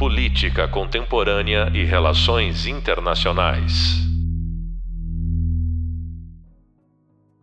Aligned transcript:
Política 0.00 0.66
Contemporânea 0.66 1.70
e 1.74 1.84
Relações 1.84 2.64
Internacionais. 2.64 3.98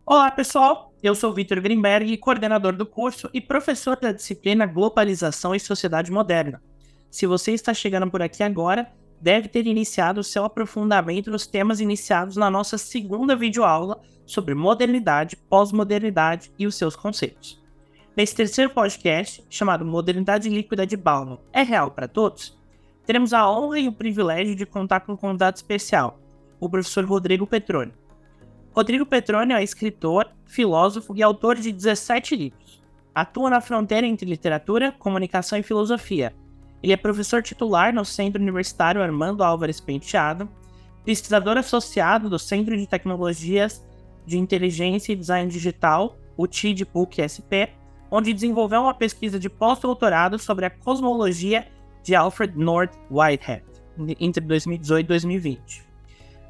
Olá, 0.03 0.31
pessoal. 0.31 0.91
Eu 1.03 1.13
sou 1.13 1.31
Vitor 1.31 1.61
Grimberg, 1.61 2.17
coordenador 2.17 2.75
do 2.75 2.83
curso 2.83 3.29
e 3.31 3.39
professor 3.39 3.95
da 3.95 4.11
disciplina 4.11 4.65
Globalização 4.65 5.53
e 5.53 5.59
Sociedade 5.59 6.11
Moderna. 6.11 6.59
Se 7.11 7.27
você 7.27 7.51
está 7.51 7.75
chegando 7.75 8.09
por 8.09 8.23
aqui 8.23 8.41
agora, 8.41 8.91
deve 9.21 9.47
ter 9.47 9.67
iniciado 9.67 10.23
seu 10.23 10.43
aprofundamento 10.43 11.29
nos 11.29 11.45
temas 11.45 11.79
iniciados 11.79 12.37
na 12.37 12.49
nossa 12.49 12.75
segunda 12.79 13.35
videoaula 13.35 14.01
sobre 14.25 14.55
modernidade, 14.55 15.37
pós-modernidade 15.47 16.51
e 16.57 16.65
os 16.65 16.73
seus 16.73 16.95
conceitos. 16.95 17.66
Nesse 18.17 18.33
terceiro 18.33 18.71
podcast, 18.71 19.45
chamado 19.47 19.85
Modernidade 19.85 20.49
Líquida 20.49 20.87
de 20.87 20.97
Bauman, 20.97 21.37
é 21.53 21.61
real 21.61 21.91
para 21.91 22.07
todos? 22.07 22.57
Teremos 23.05 23.31
a 23.31 23.47
honra 23.47 23.77
e 23.77 23.87
o 23.87 23.91
privilégio 23.91 24.55
de 24.55 24.65
contar 24.65 25.01
com 25.01 25.13
um 25.13 25.15
convidado 25.15 25.55
especial, 25.55 26.19
o 26.59 26.67
professor 26.67 27.05
Rodrigo 27.05 27.45
Petroni. 27.45 27.93
Rodrigo 28.71 29.05
Petroni 29.05 29.53
é 29.53 29.61
escritor, 29.61 30.31
filósofo 30.47 31.15
e 31.15 31.21
autor 31.21 31.57
de 31.57 31.71
17 31.71 32.35
livros. 32.35 32.81
Atua 33.13 33.51
na 33.51 33.61
fronteira 33.61 34.07
entre 34.07 34.27
literatura, 34.27 34.91
comunicação 34.93 35.59
e 35.59 35.61
filosofia. 35.61 36.33
Ele 36.81 36.93
é 36.93 36.97
professor 36.97 37.43
titular 37.43 37.93
no 37.93 38.03
Centro 38.03 38.41
Universitário 38.41 38.99
Armando 38.99 39.43
Álvares 39.43 39.79
Penteado, 39.79 40.49
pesquisador 41.05 41.55
associado 41.55 42.31
do 42.31 42.39
Centro 42.39 42.75
de 42.75 42.87
Tecnologias 42.87 43.85
de 44.25 44.39
Inteligência 44.39 45.13
e 45.13 45.15
Design 45.15 45.51
Digital, 45.51 46.17
o 46.35 46.47
TID 46.47 46.83
PUC-SP, 46.85 47.76
onde 48.09 48.33
desenvolveu 48.33 48.81
uma 48.81 48.93
pesquisa 48.93 49.39
de 49.39 49.49
pós-doutorado 49.49 50.39
sobre 50.39 50.65
a 50.65 50.69
cosmologia 50.69 51.67
de 52.03 52.15
Alfred 52.15 52.57
North 52.57 52.93
Whitehead, 53.11 53.63
entre 54.19 54.43
2018 54.43 55.05
e 55.05 55.07
2020. 55.07 55.87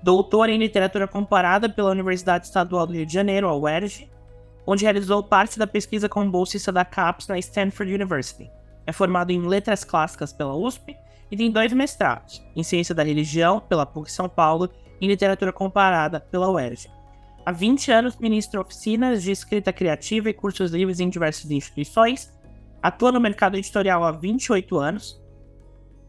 Doutor 0.03 0.49
em 0.49 0.59
literatura 0.59 1.07
comparada 1.07 1.67
pela 1.67 1.91
Universidade 1.91 2.45
Estadual 2.45 2.85
do 2.85 2.93
Rio 2.93 3.05
de 3.05 3.13
Janeiro, 3.13 3.47
a 3.47 3.57
UERJ, 3.57 4.09
onde 4.65 4.83
realizou 4.83 5.23
parte 5.23 5.57
da 5.57 5.65
pesquisa 5.65 6.07
com 6.07 6.29
bolsista 6.29 6.71
da 6.71 6.85
CAPES 6.85 7.27
na 7.27 7.39
Stanford 7.39 7.93
University. 7.93 8.49
É 8.85 8.91
formado 8.91 9.31
em 9.31 9.47
letras 9.47 9.83
clássicas 9.83 10.31
pela 10.31 10.55
USP 10.55 10.95
e 11.31 11.37
tem 11.37 11.51
dois 11.51 11.73
mestrados, 11.73 12.43
em 12.55 12.63
ciência 12.63 12.93
da 12.93 13.03
religião 13.03 13.59
pela 13.59 13.85
PUC 13.85 14.11
São 14.11 14.29
Paulo 14.29 14.69
e 15.01 15.05
em 15.05 15.09
literatura 15.09 15.51
comparada 15.51 16.19
pela 16.19 16.49
UERJ. 16.49 16.96
Há 17.47 17.51
20 17.53 17.91
anos 17.93 18.17
ministra 18.17 18.59
oficinas 18.59 19.23
de 19.23 19.31
escrita 19.31 19.71
criativa 19.71 20.29
e 20.29 20.33
cursos 20.33 20.71
livres 20.71 20.99
em 20.99 21.09
diversas 21.09 21.49
instituições. 21.49 22.29
Atua 22.83 23.09
no 23.09 23.21
mercado 23.21 23.55
editorial 23.55 24.03
há 24.03 24.11
28 24.11 24.77
anos. 24.77 25.17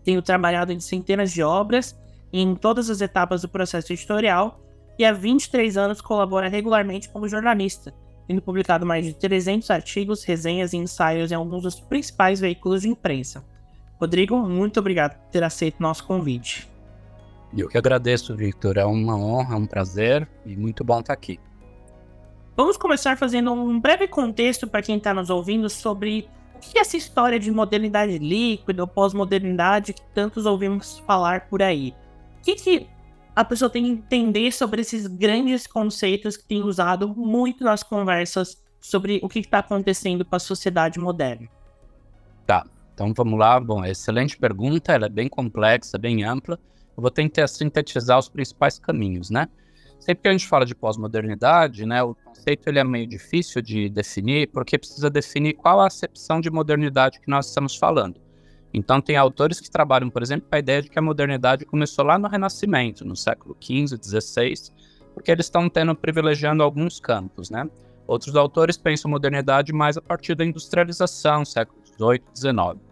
Tenho 0.03 0.21
trabalhado 0.21 0.73
em 0.73 0.81
centenas 0.81 1.31
de 1.31 1.41
obras 1.41 1.97
em 2.33 2.57
todas 2.57 2.91
as 2.91 3.01
etapas 3.01 3.43
do 3.43 3.49
processo 3.49 3.93
editorial. 3.93 4.61
E 4.99 5.05
há 5.05 5.13
23 5.13 5.77
anos 5.77 6.01
colabora 6.01 6.49
regularmente 6.49 7.09
como 7.09 7.29
jornalista, 7.29 7.95
tendo 8.27 8.43
publicado 8.43 8.85
mais 8.85 9.07
de 9.07 9.15
300 9.15 9.71
artigos, 9.71 10.25
resenhas 10.25 10.73
e 10.73 10.77
ensaios 10.77 11.31
em 11.31 11.37
alguns 11.37 11.63
dos 11.63 11.79
principais 11.79 12.41
veículos 12.41 12.83
de 12.83 12.89
imprensa. 12.89 13.45
Rodrigo, 14.01 14.37
muito 14.39 14.81
obrigado 14.81 15.17
por 15.17 15.31
ter 15.31 15.45
aceito 15.45 15.81
nosso 15.81 16.05
convite. 16.05 16.69
Eu 17.57 17.69
que 17.69 17.79
agradeço, 17.79 18.37
Victor. 18.37 18.77
É 18.77 18.85
uma 18.85 19.17
honra, 19.17 19.57
um 19.57 19.67
prazer 19.67 20.29
e 20.45 20.57
muito 20.57 20.85
bom 20.85 21.01
estar 21.01 21.13
aqui. 21.13 21.41
Vamos 22.57 22.77
começar 22.77 23.17
fazendo 23.17 23.53
um 23.53 23.79
breve 23.79 24.09
contexto 24.09 24.67
para 24.67 24.83
quem 24.83 24.97
está 24.97 25.15
nos 25.15 25.31
ouvindo 25.31 25.71
sobre 25.71 26.29
o 26.57 26.59
que 26.59 26.77
é 26.77 26.81
essa 26.81 26.97
história 26.97 27.39
de 27.39 27.51
modernidade 27.51 28.19
líquida 28.19 28.83
ou 28.83 28.89
pós-modernidade 28.89 29.93
que 29.93 30.03
tantos 30.13 30.45
ouvimos 30.45 30.99
falar 31.07 31.49
por 31.49 31.63
aí. 31.63 31.95
O 32.41 32.43
que, 32.43 32.57
que 32.57 32.87
a 33.35 33.45
pessoa 33.45 33.71
tem 33.71 33.85
que 33.85 33.91
entender 33.91 34.53
sobre 34.53 34.81
esses 34.81 35.07
grandes 35.07 35.67
conceitos 35.67 36.37
que 36.37 36.45
tem 36.45 36.63
usado 36.63 37.09
muito 37.09 37.63
nas 37.63 37.85
conversas 37.85 38.61
sobre 38.81 39.21
o 39.23 39.29
que 39.29 39.39
está 39.39 39.61
acontecendo 39.61 40.25
com 40.25 40.35
a 40.35 40.41
sociedade 40.41 40.99
moderna? 40.99 41.49
Tá, 42.45 42.67
então 42.93 43.13
vamos 43.15 43.39
lá. 43.39 43.61
Bom, 43.61 43.85
excelente 43.85 44.37
pergunta, 44.37 44.93
ela 44.93 45.07
é 45.07 45.09
bem 45.09 45.29
complexa, 45.29 45.97
bem 45.97 46.25
ampla. 46.25 46.59
Eu 46.99 47.03
vou 47.03 47.13
tentar 47.13 47.47
sintetizar 47.47 48.19
os 48.19 48.29
principais 48.29 48.77
caminhos, 48.77 49.31
né? 49.31 49.47
Sempre 50.01 50.23
que 50.23 50.29
a 50.29 50.33
gente 50.33 50.49
fala 50.49 50.67
de 50.67 50.75
pós-modernidade, 50.75 51.87
né, 51.87 52.03
o 52.03 52.13
conceito 52.13 52.67
ele 52.67 52.81
é 52.81 52.83
meio 52.83 53.07
difícil 53.07 53.63
de 53.63 53.89
definir, 53.89 54.49
porque 54.49 54.77
precisa 54.77 55.09
definir 55.09 55.55
qual 55.55 55.81
a 55.81 55.87
acepção 55.87 56.41
de 56.41 56.51
modernidade 56.51 57.21
que 57.21 57.31
nós 57.31 57.47
estamos 57.47 57.77
falando. 57.77 58.21
Então, 58.75 59.01
tem 59.01 59.17
autores 59.17 59.61
que 59.61 59.71
trabalham, 59.71 60.11
por 60.11 60.23
exemplo, 60.23 60.49
com 60.49 60.57
a 60.57 60.59
ideia 60.59 60.83
de 60.83 60.89
que 60.89 60.99
a 60.99 61.03
modernidade 61.03 61.65
começou 61.65 62.05
lá 62.05 62.19
no 62.19 62.27
Renascimento, 62.27 63.05
no 63.05 63.15
século 63.15 63.57
XV, 63.61 63.97
XVI, 64.03 64.55
porque 65.15 65.31
eles 65.31 65.47
estão 65.47 65.69
tendo 65.69 65.95
privilegiando 65.95 66.65
alguns 66.65 66.99
campos, 66.99 67.49
né? 67.49 67.71
Outros 68.09 68.35
autores 68.35 68.77
pensam 68.77 69.09
modernidade 69.09 69.73
mais 69.73 69.97
a 69.97 70.03
partir 70.03 70.35
da 70.35 70.45
industrialização, 70.45 71.45
século 71.45 71.81
XVIII, 71.87 72.23
XIX 72.35 72.88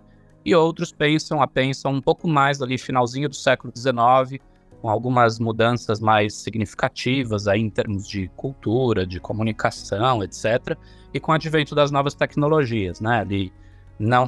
e 0.47 0.55
outros 0.55 0.93
pensam 0.93 1.43
a 1.43 1.47
pensam 1.49 1.93
um 1.93 2.01
pouco 2.01 2.29
mais 2.29 2.63
ali 2.63 2.79
finalzinho 2.79 3.29
do 3.29 3.35
século 3.35 3.73
XIX, 3.77 4.41
com 4.81 4.89
algumas 4.89 5.41
mudanças 5.41 5.99
mais 5.99 6.35
significativas 6.35 7.49
aí 7.49 7.61
em 7.61 7.69
termos 7.69 8.09
de 8.09 8.29
cultura, 8.37 9.05
de 9.05 9.19
comunicação, 9.19 10.23
etc. 10.23 10.79
E 11.13 11.19
com 11.19 11.33
o 11.33 11.35
advento 11.35 11.75
das 11.75 11.91
novas 11.91 12.15
tecnologias, 12.15 13.01
né, 13.01 13.23
ali, 13.23 13.53
não, 13.99 14.25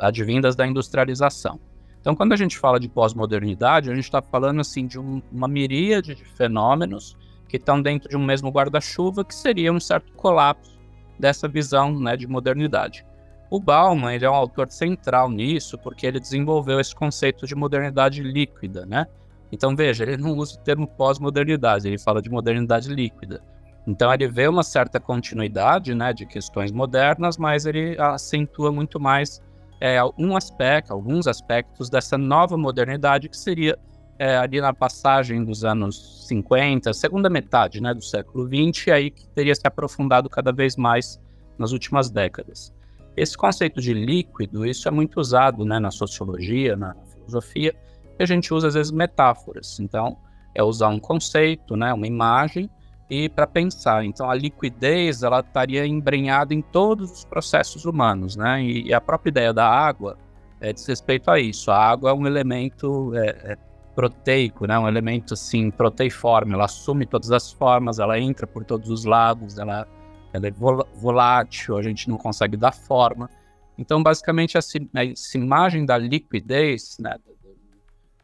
advindas 0.00 0.56
da 0.56 0.66
industrialização. 0.66 1.60
Então, 2.00 2.16
quando 2.16 2.32
a 2.32 2.36
gente 2.36 2.56
fala 2.56 2.80
de 2.80 2.88
pós-modernidade, 2.88 3.90
a 3.90 3.94
gente 3.94 4.04
está 4.04 4.22
falando 4.22 4.62
assim 4.62 4.86
de 4.86 4.98
um, 4.98 5.20
uma 5.30 5.46
miríade 5.46 6.14
de 6.14 6.24
fenômenos 6.24 7.14
que 7.46 7.58
estão 7.58 7.82
dentro 7.82 8.08
de 8.08 8.16
um 8.16 8.24
mesmo 8.24 8.48
guarda-chuva, 8.48 9.22
que 9.22 9.34
seria 9.34 9.70
um 9.70 9.80
certo 9.80 10.10
colapso 10.14 10.78
dessa 11.18 11.46
visão 11.46 12.00
né, 12.00 12.16
de 12.16 12.26
modernidade. 12.26 13.04
O 13.50 13.58
Bauman 13.58 14.12
ele 14.14 14.24
é 14.24 14.30
um 14.30 14.34
autor 14.34 14.70
central 14.70 15.30
nisso, 15.30 15.78
porque 15.78 16.06
ele 16.06 16.20
desenvolveu 16.20 16.78
esse 16.78 16.94
conceito 16.94 17.46
de 17.46 17.54
modernidade 17.54 18.22
líquida, 18.22 18.84
né? 18.84 19.06
Então 19.50 19.74
veja, 19.74 20.04
ele 20.04 20.18
não 20.18 20.36
usa 20.36 20.56
o 20.56 20.62
termo 20.62 20.86
pós-modernidade, 20.86 21.88
ele 21.88 21.98
fala 21.98 22.20
de 22.20 22.30
modernidade 22.30 22.92
líquida. 22.92 23.42
Então 23.86 24.12
ele 24.12 24.28
vê 24.28 24.46
uma 24.46 24.62
certa 24.62 25.00
continuidade, 25.00 25.94
né, 25.94 26.12
de 26.12 26.26
questões 26.26 26.70
modernas, 26.70 27.38
mas 27.38 27.64
ele 27.64 27.96
acentua 27.98 28.70
muito 28.70 29.00
mais 29.00 29.40
é, 29.80 29.98
um 30.18 30.36
aspecto, 30.36 30.92
alguns 30.92 31.26
aspectos 31.26 31.88
dessa 31.88 32.18
nova 32.18 32.58
modernidade 32.58 33.30
que 33.30 33.36
seria 33.36 33.78
é, 34.18 34.36
ali 34.36 34.60
na 34.60 34.74
passagem 34.74 35.42
dos 35.42 35.64
anos 35.64 36.26
50, 36.26 36.92
segunda 36.92 37.30
metade, 37.30 37.80
né, 37.80 37.94
do 37.94 38.02
século 38.02 38.46
20, 38.46 38.88
e 38.88 38.92
aí 38.92 39.10
que 39.10 39.26
teria 39.28 39.54
se 39.54 39.66
aprofundado 39.66 40.28
cada 40.28 40.52
vez 40.52 40.76
mais 40.76 41.18
nas 41.56 41.72
últimas 41.72 42.10
décadas. 42.10 42.74
Esse 43.18 43.36
conceito 43.36 43.80
de 43.80 43.92
líquido, 43.92 44.64
isso 44.64 44.86
é 44.88 44.90
muito 44.90 45.18
usado 45.20 45.64
né, 45.64 45.78
na 45.78 45.90
sociologia, 45.90 46.76
na 46.76 46.94
filosofia, 47.12 47.74
e 48.18 48.22
a 48.22 48.26
gente 48.26 48.52
usa 48.52 48.68
às 48.68 48.74
vezes 48.74 48.92
metáforas. 48.92 49.78
Então, 49.80 50.16
é 50.54 50.62
usar 50.62 50.88
um 50.88 50.98
conceito, 50.98 51.76
né, 51.76 51.92
uma 51.92 52.06
imagem, 52.06 52.70
e 53.10 53.28
para 53.28 53.46
pensar. 53.46 54.04
Então, 54.04 54.30
a 54.30 54.34
liquidez 54.34 55.22
ela 55.22 55.40
estaria 55.40 55.86
embrenhada 55.86 56.52
em 56.52 56.60
todos 56.60 57.10
os 57.10 57.24
processos 57.24 57.84
humanos, 57.84 58.36
né? 58.36 58.62
E, 58.62 58.88
e 58.88 58.94
a 58.94 59.00
própria 59.00 59.30
ideia 59.30 59.52
da 59.52 59.66
água 59.66 60.18
é 60.60 60.72
diz 60.72 60.86
respeito 60.86 61.30
a 61.30 61.40
isso. 61.40 61.70
A 61.70 61.78
água 61.78 62.10
é 62.10 62.12
um 62.12 62.26
elemento 62.26 63.14
é, 63.14 63.52
é, 63.52 63.56
proteico, 63.94 64.66
né? 64.66 64.78
Um 64.78 64.86
elemento 64.86 65.34
assim 65.34 65.70
proteiforme. 65.70 66.52
Ela 66.52 66.66
assume 66.66 67.06
todas 67.06 67.30
as 67.30 67.50
formas, 67.50 67.98
ela 67.98 68.18
entra 68.18 68.46
por 68.46 68.64
todos 68.64 68.90
os 68.90 69.04
lados, 69.04 69.58
ela 69.58 69.88
ela 70.32 70.46
é 70.46 70.50
volátil, 70.50 71.76
a 71.76 71.82
gente 71.82 72.08
não 72.08 72.16
consegue 72.16 72.56
dar 72.56 72.72
forma. 72.72 73.30
Então, 73.76 74.02
basicamente, 74.02 74.56
essa, 74.58 74.78
essa 74.94 75.38
imagem 75.38 75.86
da 75.86 75.96
liquidez 75.96 76.98
né, 76.98 77.16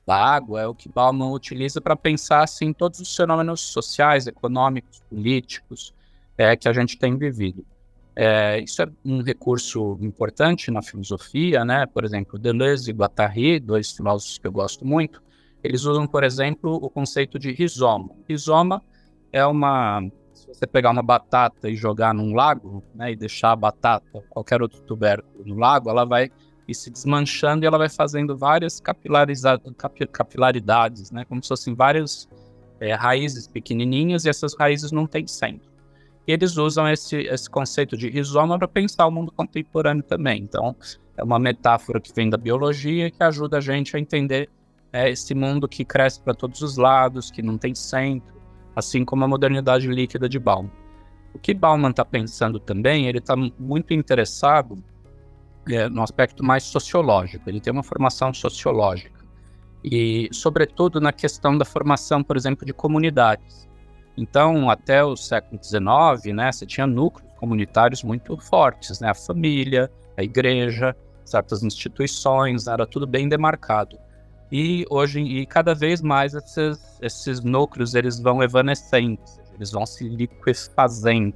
da 0.07 0.17
água 0.17 0.61
é 0.61 0.67
o 0.67 0.75
que 0.75 0.89
Bauman 0.89 1.31
utiliza 1.31 1.81
para 1.81 1.97
pensar 1.97 2.43
assim, 2.43 2.73
todos 2.73 3.01
os 3.01 3.17
fenômenos 3.17 3.61
sociais, 3.61 4.27
econômicos, 4.27 5.01
políticos 5.09 5.95
é, 6.37 6.57
que 6.57 6.69
a 6.69 6.73
gente 6.73 6.99
tem 6.99 7.17
vivido. 7.17 7.65
É, 8.17 8.61
isso 8.61 8.83
é 8.83 8.87
um 9.05 9.23
recurso 9.23 9.99
importante 10.01 10.71
na 10.71 10.83
filosofia, 10.83 11.65
né? 11.65 11.87
Por 11.87 12.05
exemplo, 12.05 12.39
Deleuze 12.39 12.91
e 12.91 12.95
Guattari, 12.95 13.59
dois 13.59 13.91
filósofos 13.91 14.39
que 14.39 14.47
eu 14.47 14.53
gosto 14.53 14.87
muito, 14.87 15.23
eles 15.63 15.85
usam, 15.85 16.07
por 16.07 16.23
exemplo, 16.23 16.75
o 16.75 16.91
conceito 16.91 17.39
de 17.39 17.51
rizoma. 17.51 18.11
Rizoma 18.29 18.83
é 19.33 19.45
uma 19.45 20.03
você 20.55 20.67
pegar 20.67 20.91
uma 20.91 21.03
batata 21.03 21.69
e 21.69 21.77
jogar 21.77 22.15
num 22.15 22.35
lago, 22.35 22.83
né, 22.95 23.13
e 23.13 23.17
deixar 23.17 23.53
a 23.53 23.57
batata, 23.57 24.07
qualquer 24.31 24.63
outro 24.63 24.81
tubérculo 24.83 25.45
no 25.45 25.57
lago, 25.57 25.91
ela 25.91 26.05
vai 26.05 26.31
se 26.73 26.91
desmanchando 26.91 27.65
e 27.65 27.67
ela 27.67 27.77
vai 27.77 27.91
fazendo 27.91 28.37
várias 28.37 28.81
capilaridades, 28.81 31.11
né, 31.11 31.25
como 31.25 31.43
se 31.43 31.49
fossem 31.49 31.75
várias 31.75 32.29
é, 32.81 32.95
raízes 32.95 33.47
pequenininhas 33.47 34.25
e 34.25 34.29
essas 34.29 34.55
raízes 34.55 34.91
não 34.91 35.07
têm 35.07 35.27
centro. 35.27 35.73
E 36.27 36.33
eles 36.33 36.57
usam 36.57 36.89
esse, 36.89 37.17
esse 37.17 37.51
conceito 37.51 37.97
de 37.97 38.09
rizoma 38.09 38.59
para 38.59 38.67
pensar 38.67 39.07
o 39.07 39.11
mundo 39.11 39.31
contemporâneo 39.31 40.03
também. 40.03 40.43
Então, 40.43 40.75
é 41.17 41.23
uma 41.23 41.39
metáfora 41.39 42.01
que 42.01 42.13
vem 42.15 42.31
da 42.31 42.39
biologia 42.39 43.11
que 43.11 43.23
ajuda 43.23 43.59
a 43.59 43.61
gente 43.61 43.95
a 43.95 44.01
entender 44.01 44.49
é, 44.91 45.11
esse 45.11 45.35
mundo 45.35 45.69
que 45.69 45.85
cresce 45.85 46.21
para 46.21 46.35
todos 46.35 46.63
os 46.63 46.77
lados, 46.77 47.31
que 47.31 47.43
não 47.43 47.59
tem 47.59 47.75
centro, 47.75 48.34
assim 48.75 49.05
como 49.05 49.25
a 49.25 49.29
modernidade 49.29 49.87
líquida 49.89 50.29
de 50.29 50.39
Bauman. 50.39 50.71
O 51.35 51.39
que 51.39 51.53
Bauman 51.53 51.91
está 51.91 52.05
pensando 52.05 52.61
também, 52.61 53.07
ele 53.07 53.19
está 53.19 53.35
muito 53.59 53.93
interessado 53.93 54.83
é, 55.69 55.89
no 55.89 56.03
aspecto 56.03 56.45
mais 56.45 56.63
sociológico. 56.63 57.49
Ele 57.49 57.61
tem 57.61 57.73
uma 57.73 57.83
formação 57.83 58.33
sociológica 58.33 59.25
e, 59.85 60.29
sobretudo, 60.33 61.01
na 61.01 61.13
questão 61.13 61.59
da 61.59 61.65
formação, 61.65 62.23
por 62.23 62.37
exemplo, 62.37 62.65
de 62.65 62.73
comunidades. 62.73 63.69
Então, 64.17 64.71
até 64.71 65.05
o 65.05 65.17
século 65.17 65.61
XIX, 65.63 66.35
né, 66.35 66.51
você 66.51 66.65
tinha 66.65 66.87
núcleos 66.87 67.31
comunitários 67.37 68.03
muito 68.03 68.39
fortes, 68.39 69.01
né, 69.01 69.11
a 69.11 69.15
família, 69.15 69.91
a 70.17 70.23
igreja, 70.23 70.97
certas 71.25 71.63
instituições, 71.63 72.67
era 72.67 72.87
tudo 72.87 73.07
bem 73.07 73.29
demarcado. 73.29 73.99
E 74.57 74.87
hoje, 74.89 75.19
e 75.21 75.45
cada 75.45 75.75
vez 75.75 76.01
mais 76.01 76.33
esses, 76.33 76.79
esses 77.03 77.41
núcleos 77.43 77.97
eles 77.97 78.21
vão 78.21 78.41
evanescendo, 78.41 79.19
eles 79.53 79.73
vão 79.73 79.85
se 79.85 80.09
liquefazendo. 80.09 81.35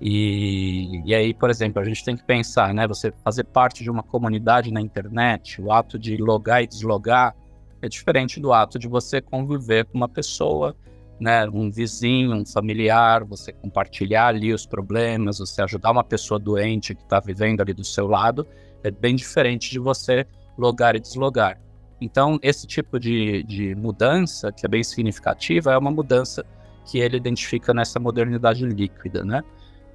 E, 0.00 1.02
e 1.04 1.12
aí, 1.12 1.34
por 1.34 1.50
exemplo, 1.50 1.82
a 1.82 1.84
gente 1.84 2.04
tem 2.04 2.16
que 2.16 2.22
pensar, 2.22 2.72
né? 2.72 2.86
Você 2.86 3.12
fazer 3.24 3.42
parte 3.42 3.82
de 3.82 3.90
uma 3.90 4.04
comunidade 4.04 4.72
na 4.72 4.80
internet, 4.80 5.60
o 5.60 5.72
ato 5.72 5.98
de 5.98 6.16
logar 6.18 6.62
e 6.62 6.68
deslogar 6.68 7.34
é 7.82 7.88
diferente 7.88 8.38
do 8.38 8.52
ato 8.52 8.78
de 8.78 8.86
você 8.86 9.20
conviver 9.20 9.84
com 9.86 9.98
uma 9.98 10.08
pessoa 10.08 10.76
né, 11.18 11.48
um 11.48 11.68
vizinho, 11.68 12.32
um 12.32 12.46
familiar, 12.46 13.24
você 13.24 13.52
compartilhar 13.52 14.28
ali 14.28 14.52
os 14.52 14.64
problemas, 14.64 15.40
você 15.40 15.62
ajudar 15.62 15.90
uma 15.90 16.04
pessoa 16.04 16.38
doente 16.38 16.94
que 16.94 17.02
está 17.02 17.18
vivendo 17.18 17.60
ali 17.60 17.74
do 17.74 17.82
seu 17.82 18.06
lado, 18.06 18.46
é 18.84 18.90
bem 18.92 19.16
diferente 19.16 19.68
de 19.68 19.80
você 19.80 20.24
logar 20.56 20.94
e 20.94 21.00
deslogar. 21.00 21.65
Então, 22.00 22.38
esse 22.42 22.66
tipo 22.66 23.00
de, 23.00 23.42
de 23.44 23.74
mudança, 23.74 24.52
que 24.52 24.66
é 24.66 24.68
bem 24.68 24.84
significativa, 24.84 25.72
é 25.72 25.78
uma 25.78 25.90
mudança 25.90 26.44
que 26.84 26.98
ele 26.98 27.16
identifica 27.16 27.72
nessa 27.72 27.98
modernidade 27.98 28.64
líquida, 28.64 29.24
né? 29.24 29.42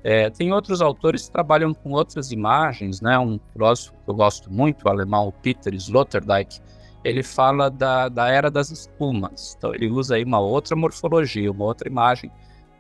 É, 0.04 0.30
tem 0.32 0.52
outros 0.52 0.82
autores 0.82 1.28
que 1.28 1.32
trabalham 1.32 1.74
com 1.74 1.92
outras 1.92 2.32
imagens, 2.32 3.02
né? 3.02 3.20
Um 3.20 3.40
filósofo 3.54 3.94
que 4.04 4.10
eu 4.10 4.16
gosto 4.16 4.52
muito, 4.52 4.84
o 4.86 4.90
alemão 4.90 5.32
Peter 5.44 5.74
Sloterdijk, 5.76 6.60
ele 7.04 7.22
fala 7.22 7.70
da, 7.70 8.10
da 8.10 8.28
era 8.28 8.50
das 8.50 8.72
espumas. 8.72 9.56
Então 9.58 9.74
ele 9.74 9.90
usa 9.90 10.16
aí 10.16 10.24
uma 10.24 10.40
outra 10.40 10.76
morfologia, 10.76 11.52
uma 11.52 11.66
outra 11.66 11.88
imagem. 11.88 12.32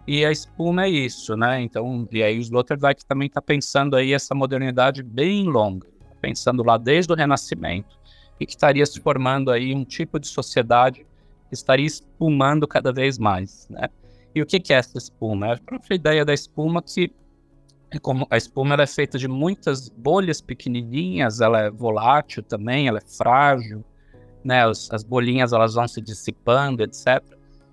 E 0.07 0.25
a 0.25 0.31
espuma 0.31 0.85
é 0.85 0.89
isso, 0.89 1.37
né? 1.37 1.61
Então, 1.61 2.07
e 2.11 2.23
aí 2.23 2.39
o 2.39 2.41
Sloterdijk 2.41 3.05
também 3.05 3.27
está 3.27 3.41
pensando 3.41 3.95
aí 3.95 4.13
essa 4.13 4.33
modernidade 4.33 5.03
bem 5.03 5.43
longa, 5.43 5.87
tá 5.87 6.15
pensando 6.19 6.63
lá 6.63 6.75
desde 6.75 7.13
o 7.13 7.15
Renascimento 7.15 8.00
e 8.41 8.45
que 8.45 8.53
estaria 8.53 8.83
se 8.87 8.99
formando 8.99 9.51
aí 9.51 9.75
um 9.75 9.85
tipo 9.85 10.19
de 10.19 10.27
sociedade 10.27 11.05
que 11.47 11.53
estaria 11.53 11.85
espumando 11.85 12.67
cada 12.67 12.91
vez 12.91 13.19
mais, 13.19 13.67
né? 13.69 13.87
E 14.33 14.41
o 14.41 14.45
que, 14.47 14.73
é 14.73 14.77
essa 14.77 14.97
espuma? 14.97 15.49
É 15.49 15.53
a 15.53 15.57
própria 15.57 15.93
ideia 15.93 16.25
da 16.25 16.33
espuma 16.33 16.81
que 16.81 17.13
é 17.91 17.99
como 17.99 18.25
a 18.31 18.37
espuma 18.37 18.75
é 18.81 18.87
feita 18.87 19.19
de 19.19 19.27
muitas 19.27 19.89
bolhas 19.89 20.41
pequenininhas, 20.41 21.39
ela 21.39 21.59
é 21.59 21.69
volátil 21.69 22.41
também, 22.41 22.87
ela 22.87 22.97
é 22.97 23.17
frágil, 23.17 23.83
né, 24.43 24.65
as, 24.65 24.89
as 24.91 25.03
bolinhas 25.03 25.53
elas 25.53 25.75
vão 25.75 25.87
se 25.87 26.01
dissipando, 26.01 26.81
etc. 26.81 27.21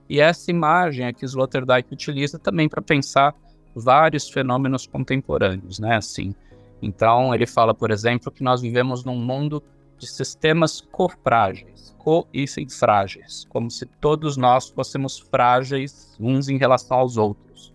E 0.07 0.21
essa 0.21 0.51
imagem 0.51 1.07
é 1.07 1.13
que 1.13 1.25
Sloterdijk 1.25 1.95
utiliza 1.95 2.39
também 2.39 2.69
para 2.69 2.83
pensar 2.83 3.35
vários 3.75 4.29
fenômenos 4.29 4.87
contemporâneos, 4.87 5.79
né, 5.79 5.97
assim. 5.97 6.35
Então, 6.83 7.35
ele 7.35 7.47
fala, 7.47 7.73
por 7.73 7.91
exemplo, 7.91 8.31
que 8.31 8.43
nós 8.43 8.61
vivemos 8.61 9.05
num 9.05 9.17
mundo 9.17 9.63
de 9.99 10.07
sistemas 10.07 10.81
cofrágeis, 10.81 11.95
co 11.99 12.27
e 12.33 12.47
frágeis, 12.71 13.45
como 13.49 13.71
se 13.71 13.85
todos 13.85 14.37
nós 14.37 14.69
fôssemos 14.69 15.19
frágeis 15.19 16.17
uns 16.21 16.49
em 16.49 16.57
relação 16.57 16.99
aos 16.99 17.17
outros. 17.17 17.75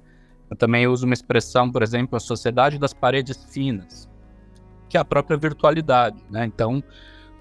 Eu 0.49 0.55
também 0.55 0.87
uso 0.87 1.05
uma 1.05 1.13
expressão, 1.13 1.71
por 1.71 1.83
exemplo, 1.83 2.15
a 2.15 2.19
sociedade 2.19 2.79
das 2.79 2.93
paredes 2.93 3.43
finas, 3.51 4.09
que 4.87 4.97
é 4.97 4.99
a 4.99 5.05
própria 5.05 5.37
virtualidade, 5.37 6.23
né? 6.29 6.45
Então, 6.45 6.83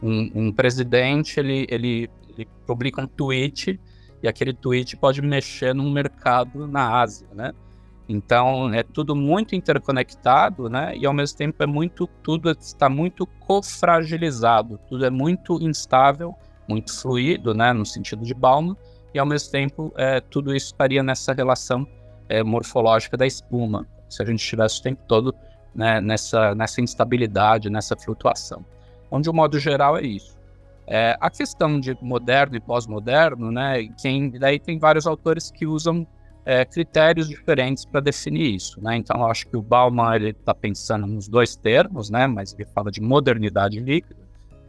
um, 0.02 0.31
um 0.34 0.52
presidente 0.52 1.38
ele, 1.38 1.67
ele, 1.69 2.11
ele 2.31 2.49
publica 2.67 3.00
um 3.00 3.06
tweet 3.06 3.79
e 4.23 4.29
aquele 4.29 4.52
tweet 4.52 4.96
pode 4.96 5.20
mexer 5.20 5.75
num 5.75 5.90
mercado 5.90 6.67
na 6.67 7.00
Ásia, 7.00 7.29
né? 7.32 7.52
Então 8.09 8.73
é 8.75 8.83
tudo 8.83 9.15
muito 9.15 9.55
interconectado, 9.55 10.69
né? 10.69 10.97
E 10.97 11.07
ao 11.07 11.13
mesmo 11.13 11.39
tempo 11.39 11.63
é 11.63 11.67
muito 11.67 12.07
tudo 12.23 12.51
está 12.51 12.89
muito 12.89 13.27
cofragilizado, 13.27 14.79
tudo 14.89 15.05
é 15.07 15.11
muito 15.11 15.63
instável, 15.63 16.35
muito 16.69 16.93
fluido, 17.01 17.55
né? 17.55 17.73
No 17.73 17.87
sentido 17.87 18.25
de 18.25 18.35
Bauman 18.35 18.77
e 19.15 19.19
ao 19.19 19.27
mesmo 19.27 19.51
tempo 19.51 19.93
é, 19.97 20.21
tudo 20.21 20.55
isso 20.55 20.67
estaria 20.67 21.03
nessa 21.03 21.33
relação 21.33 21.87
é, 22.29 22.43
morfológica 22.43 23.17
da 23.17 23.27
espuma, 23.27 23.87
se 24.09 24.23
a 24.23 24.27
gente 24.27 24.41
estivesse 24.41 24.81
o 24.81 24.83
tempo 24.83 25.03
todo 25.07 25.35
né, 25.75 26.01
nessa 26.01 26.55
nessa 26.55 26.81
instabilidade, 26.81 27.71
nessa 27.71 27.97
flutuação 27.97 28.65
onde 29.13 29.29
o 29.29 29.35
modo 29.35 29.59
geral 29.59 29.99
é 29.99 30.03
isso. 30.03 30.35
É, 30.87 31.17
a 31.21 31.31
questão 31.31 31.79
de 31.79 31.97
moderno 32.01 32.57
e 32.57 32.61
pós-moderno, 32.61 33.53
né, 33.53 33.87
quem, 34.01 34.31
daí 34.31 34.59
tem 34.59 34.79
vários 34.79 35.07
autores 35.07 35.51
que 35.51 35.67
usam 35.67 36.07
é, 36.44 36.65
critérios 36.65 37.29
diferentes 37.29 37.85
para 37.85 38.00
definir 38.00 38.55
isso, 38.55 38.83
né? 38.83 38.97
Então, 38.97 39.25
acho 39.27 39.47
que 39.47 39.56
o 39.56 39.62
Bauman 39.62 40.17
está 40.19 40.55
pensando 40.55 41.06
nos 41.06 41.29
dois 41.29 41.55
termos, 41.56 42.11
né? 42.11 42.27
Mas 42.27 42.53
ele 42.53 42.65
fala 42.67 42.91
de 42.91 43.00
modernidade 43.00 43.79
líquida. 43.79 44.21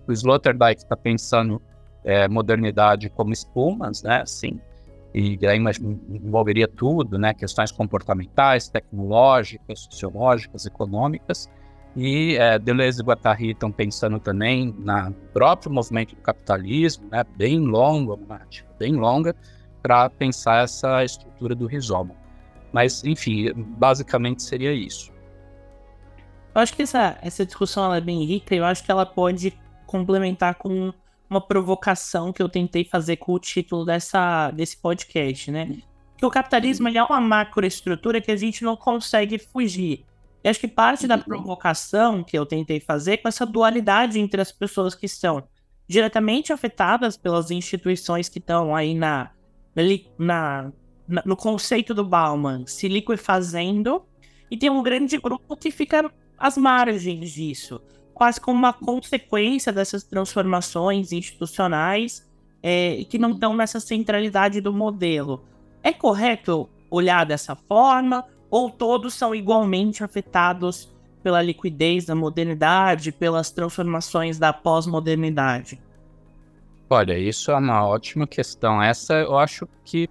O 0.07 0.11
Sloterdijk 0.11 0.81
está 0.81 0.95
pensando 0.95 1.61
é, 2.03 2.27
modernidade 2.27 3.09
como 3.09 3.33
espumas, 3.33 4.03
né? 4.03 4.21
Assim, 4.21 4.59
e 5.13 5.37
aí 5.45 5.59
envolveria 6.09 6.67
tudo, 6.67 7.17
né? 7.17 7.33
Questões 7.33 7.71
comportamentais, 7.71 8.69
tecnológicas, 8.69 9.81
sociológicas, 9.81 10.65
econômicas. 10.65 11.49
E 11.95 12.35
é, 12.37 12.57
Deleuze 12.57 13.01
e 13.01 13.03
Guattari 13.03 13.51
estão 13.51 13.71
pensando 13.71 14.19
também 14.19 14.75
no 14.79 15.13
próprio 15.31 15.71
movimento 15.71 16.15
do 16.15 16.21
capitalismo, 16.21 17.07
né, 17.11 17.23
bem 17.35 17.59
narrativa 18.27 18.67
bem 18.79 18.95
longa, 18.95 19.35
para 19.83 20.09
pensar 20.09 20.63
essa 20.63 21.03
estrutura 21.03 21.53
do 21.53 21.67
rizoma. 21.67 22.15
Mas, 22.71 23.03
enfim, 23.03 23.51
basicamente 23.53 24.41
seria 24.41 24.73
isso. 24.73 25.11
Eu 26.55 26.61
acho 26.61 26.73
que 26.73 26.83
essa, 26.83 27.17
essa 27.21 27.45
discussão 27.45 27.93
é 27.93 27.99
bem 27.99 28.23
rica 28.23 28.55
e 28.55 28.59
eu 28.59 28.65
acho 28.65 28.83
que 28.83 28.89
ela 28.89 29.05
pode 29.05 29.53
complementar 29.85 30.55
com 30.55 30.93
uma 31.29 31.41
provocação 31.41 32.31
que 32.31 32.41
eu 32.41 32.47
tentei 32.47 32.85
fazer 32.85 33.17
com 33.17 33.33
o 33.33 33.39
título 33.39 33.85
dessa, 33.85 34.51
desse 34.51 34.77
podcast, 34.77 35.51
né? 35.51 35.77
Que 36.17 36.25
o 36.25 36.29
capitalismo 36.29 36.87
é 36.87 37.03
uma 37.03 37.19
macroestrutura 37.19 38.21
que 38.21 38.31
a 38.31 38.35
gente 38.35 38.63
não 38.63 38.77
consegue 38.77 39.37
fugir. 39.37 40.05
E 40.43 40.49
acho 40.49 40.59
que 40.59 40.67
parte 40.67 41.07
da 41.07 41.17
provocação 41.17 42.23
que 42.23 42.37
eu 42.37 42.45
tentei 42.45 42.79
fazer 42.79 43.17
com 43.17 43.27
essa 43.27 43.45
dualidade 43.45 44.19
entre 44.19 44.41
as 44.41 44.51
pessoas 44.51 44.93
que 44.93 45.07
são 45.07 45.43
diretamente 45.87 46.53
afetadas 46.53 47.17
pelas 47.17 47.51
instituições 47.51 48.29
que 48.29 48.39
estão 48.39 48.75
aí 48.75 48.93
na, 48.93 49.31
na, 50.17 50.71
na, 51.07 51.23
no 51.25 51.35
conceito 51.35 51.93
do 51.93 52.03
Bauman 52.03 52.65
se 52.67 52.87
liquefazendo, 52.87 54.03
e 54.49 54.57
tem 54.57 54.69
um 54.69 54.83
grande 54.83 55.17
grupo 55.17 55.55
que 55.57 55.71
fica 55.71 56.11
às 56.37 56.57
margens 56.57 57.31
disso, 57.31 57.81
quase 58.13 58.39
como 58.39 58.57
uma 58.57 58.73
consequência 58.73 59.71
dessas 59.71 60.03
transformações 60.03 61.11
institucionais 61.11 62.29
é, 62.61 63.03
que 63.09 63.17
não 63.17 63.31
estão 63.31 63.55
nessa 63.55 63.79
centralidade 63.79 64.61
do 64.61 64.71
modelo. 64.71 65.43
É 65.81 65.91
correto 65.91 66.69
olhar 66.91 67.25
dessa 67.25 67.55
forma? 67.55 68.25
ou 68.53 68.69
todos 68.69 69.15
são 69.15 69.33
igualmente 69.33 70.03
afetados 70.03 70.87
pela 71.23 71.41
liquidez 71.41 72.05
da 72.05 72.13
modernidade, 72.13 73.11
pelas 73.11 73.49
transformações 73.49 74.37
da 74.37 74.53
pós-modernidade? 74.53 75.81
Olha, 76.93 77.17
isso 77.17 77.49
é 77.49 77.55
uma 77.55 77.87
ótima 77.87 78.27
questão. 78.27 78.79
Essa 78.79 79.15
eu 79.15 79.35
acho 79.35 79.67
que 79.83 80.07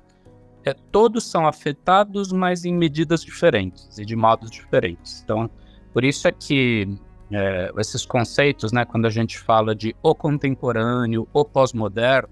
é, 0.65 0.75
todos 0.75 1.23
são 1.23 1.47
afetados, 1.47 2.33
mas 2.33 2.65
em 2.65 2.75
medidas 2.75 3.23
diferentes 3.25 3.97
e 3.99 4.05
de 4.05 4.17
modos 4.17 4.51
diferentes. 4.51 5.23
Então, 5.23 5.49
por 5.93 6.03
isso 6.03 6.27
é 6.27 6.33
que 6.33 6.99
é, 7.31 7.71
esses 7.79 8.05
conceitos, 8.05 8.73
né, 8.73 8.85
quando 8.85 9.07
a 9.07 9.11
gente 9.11 9.39
fala 9.39 9.77
de 9.77 9.95
o 10.03 10.13
contemporâneo, 10.13 11.29
o 11.33 11.45
pós-moderno, 11.45 12.29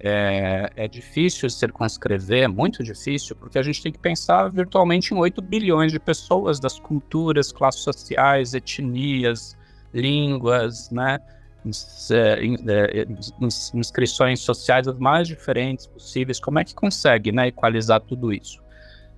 é, 0.00 0.70
é 0.76 0.88
difícil 0.88 1.50
circunscrever, 1.50 2.44
é 2.44 2.48
muito 2.48 2.82
difícil, 2.82 3.36
porque 3.36 3.58
a 3.58 3.62
gente 3.62 3.82
tem 3.82 3.92
que 3.92 3.98
pensar 3.98 4.48
virtualmente 4.48 5.12
em 5.12 5.18
8 5.18 5.42
bilhões 5.42 5.92
de 5.92 6.00
pessoas 6.00 6.58
das 6.58 6.80
culturas, 6.80 7.52
classes 7.52 7.82
sociais, 7.82 8.54
etnias, 8.54 9.54
línguas, 9.92 10.90
né? 10.90 11.18
É, 12.10 12.44
é, 12.44 13.06
inscrições 13.74 14.40
sociais 14.40 14.86
as 14.86 14.98
mais 14.98 15.26
diferentes 15.26 15.86
possíveis. 15.86 16.38
Como 16.38 16.58
é 16.58 16.64
que 16.64 16.74
consegue 16.74 17.32
né, 17.32 17.48
equalizar 17.48 18.00
tudo 18.00 18.32
isso? 18.32 18.62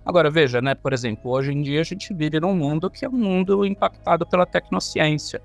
Agora, 0.05 0.31
veja, 0.31 0.63
né, 0.63 0.75
por 0.75 0.93
exemplo, 0.93 1.33
hoje 1.33 1.51
em 1.51 1.63
dia 1.63 1.81
a 1.81 1.85
gente 1.85 2.15
vive 2.15 2.39
num 2.39 2.55
mundo 2.55 2.89
que 2.89 3.05
é 3.05 3.09
um 3.09 3.17
mundo 3.17 3.67
impactado 3.67 4.25
pela 4.25 4.47
tecnociência. 4.47 5.43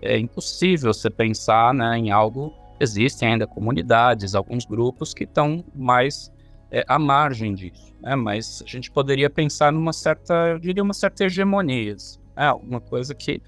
É 0.00 0.16
impossível 0.16 0.94
você 0.94 1.10
pensar 1.10 1.74
né, 1.74 1.98
em 1.98 2.12
algo. 2.12 2.54
Existem 2.78 3.32
ainda 3.32 3.46
comunidades, 3.46 4.36
alguns 4.36 4.64
grupos 4.64 5.12
que 5.12 5.24
estão 5.24 5.64
mais 5.74 6.32
é, 6.70 6.84
à 6.86 6.98
margem 6.98 7.54
disso, 7.54 7.92
né? 8.00 8.14
mas 8.14 8.62
a 8.64 8.68
gente 8.68 8.90
poderia 8.90 9.28
pensar 9.28 9.72
numa 9.72 9.92
certa, 9.92 10.50
eu 10.50 10.58
diria, 10.58 10.82
uma 10.82 10.94
certa 10.94 11.24
hegemonia, 11.24 11.96
né? 12.36 12.46
alguma 12.46 12.80
coisa 12.80 13.14
que, 13.14 13.42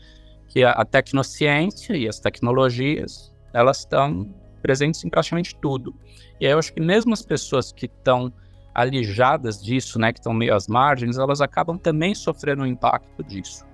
que 0.51 0.65
a, 0.65 0.73
a 0.73 0.85
tecnociência 0.85 1.97
e 1.97 2.07
as 2.07 2.21
tecnologias 2.21 3.33
elas 3.55 3.79
estão 3.79 4.29
presentes 4.61 5.03
em 5.05 5.09
praticamente 5.09 5.57
tudo. 5.57 5.95
E 6.39 6.47
aí 6.47 6.53
eu 6.53 6.59
acho 6.59 6.73
que 6.75 6.81
mesmo 6.81 7.15
as 7.15 7.23
pessoas 7.23 7.73
que 7.73 7.87
estão 7.87 8.33
alijadas 8.75 9.63
disso, 9.63 9.99
né, 9.99 10.13
que 10.13 10.19
estão 10.19 10.35
meio 10.35 10.55
às 10.55 10.69
margens, 10.69 11.19
elas 11.19 11.41
acabam 11.41 11.79
também 11.79 12.15
sofrendo 12.15 12.63
o 12.63 12.67
impacto 12.67 13.25
disso. 13.25 13.65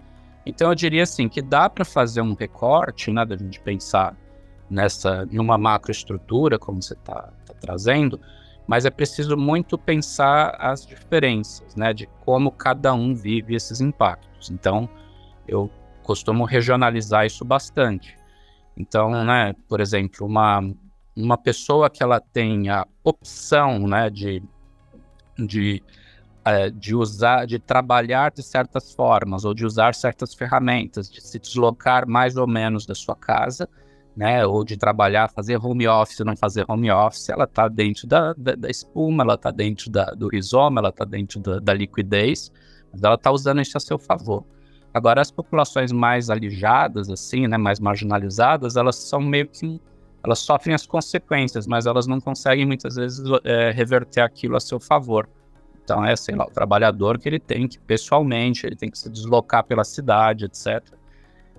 Então 0.45 0.69
eu 0.69 0.75
diria 0.75 1.03
assim 1.03 1.29
que 1.29 1.43
dá 1.43 1.69
para 1.69 1.85
fazer 1.85 2.21
um 2.21 2.35
recorte, 2.35 3.11
né, 3.11 3.25
da 3.25 3.37
gente 3.37 3.61
pensar 3.61 4.17
nessa 4.71 5.27
em 5.31 5.39
uma 5.39 5.59
macroestrutura 5.59 6.59
como 6.59 6.83
você 6.83 6.95
está 6.95 7.33
tá 7.47 7.55
trazendo, 7.61 8.21
mas 8.67 8.85
é 8.85 8.91
preciso 8.91 9.37
muito 9.37 9.79
pensar 9.79 10.57
as 10.59 10.87
diferenças, 10.87 11.75
né, 11.75 11.93
de 11.93 12.07
como 12.25 12.51
cada 12.51 12.95
um 12.95 13.15
vive 13.15 13.55
esses 13.55 13.81
impactos. 13.81 14.51
Então 14.51 14.89
eu 15.47 15.71
costumo 16.07 16.45
regionalizar 16.45 17.27
isso 17.27 17.45
bastante. 17.45 18.17
Então, 18.77 19.25
né, 19.25 19.55
por 19.69 19.81
exemplo, 19.81 20.27
uma 20.27 20.63
uma 21.17 21.39
pessoa 21.39 21.89
que 21.89 22.03
ela 22.03 22.21
tem 22.21 22.69
a 22.69 22.87
opção, 23.03 23.89
né, 23.89 24.11
de 24.11 24.43
de, 25.39 25.83
uh, 26.47 26.71
de 26.71 26.95
usar, 26.95 27.47
de 27.47 27.59
trabalhar 27.59 28.31
de 28.31 28.43
certas 28.43 28.93
formas 28.93 29.45
ou 29.45 29.53
de 29.53 29.67
usar 29.67 29.95
certas 29.95 30.35
ferramentas, 30.35 31.11
de 31.11 31.21
se 31.21 31.39
deslocar 31.39 32.09
mais 32.09 32.37
ou 32.37 32.47
menos 32.47 32.87
da 32.87 32.95
sua 32.95 33.15
casa, 33.15 33.69
né, 34.17 34.47
ou 34.47 34.65
de 34.65 34.79
trabalhar, 34.79 35.29
fazer 35.29 35.59
home 35.63 35.87
office, 35.87 36.21
não 36.21 36.37
fazer 36.37 36.65
home 36.67 36.91
office, 36.91 37.29
ela 37.29 37.45
está 37.45 37.69
dentro 37.69 38.07
da, 38.07 38.33
da, 38.33 38.55
da, 38.55 38.71
espuma, 38.71 39.23
ela 39.23 39.35
está 39.35 39.51
dentro 39.51 39.91
da, 39.91 40.07
do 40.13 40.29
rizoma, 40.29 40.81
ela 40.81 40.89
está 40.89 41.05
dentro 41.05 41.39
da, 41.41 41.59
da 41.59 41.75
liquidez, 41.75 42.51
mas 42.91 43.03
ela 43.03 43.17
está 43.17 43.31
usando 43.31 43.61
isso 43.61 43.77
a 43.77 43.81
seu 43.81 43.99
favor. 43.99 44.47
Agora, 44.97 45.21
as 45.21 45.31
populações 45.31 45.93
mais 45.93 46.31
alijadas, 46.31 47.11
assim, 47.11 47.47
né, 47.47 47.59
mais 47.59 47.79
marginalizadas, 47.79 48.77
elas 48.77 48.97
são 48.97 49.21
meio 49.21 49.47
que 49.47 49.79
elas 50.25 50.39
sofrem 50.39 50.75
as 50.75 50.87
consequências, 50.87 51.67
mas 51.67 51.85
elas 51.85 52.07
não 52.07 52.19
conseguem 52.19 52.65
muitas 52.65 52.97
vezes 52.97 53.23
é, 53.45 53.73
reverter 53.73 54.23
aquilo 54.23 54.57
a 54.57 54.61
seu 54.61 54.81
favor. 54.81 55.29
Então 55.85 56.03
é, 56.03 56.17
sei 56.17 56.35
lá, 56.35 56.47
o 56.47 56.51
trabalhador 56.51 57.19
que 57.19 57.29
ele 57.29 57.39
tem 57.39 57.69
que, 57.69 57.79
pessoalmente, 57.79 58.67
ele 58.67 58.75
tem 58.75 58.91
que 58.91 58.99
se 58.99 59.11
deslocar 59.11 59.65
pela 59.65 59.85
cidade, 59.85 60.47
etc. 60.47 60.83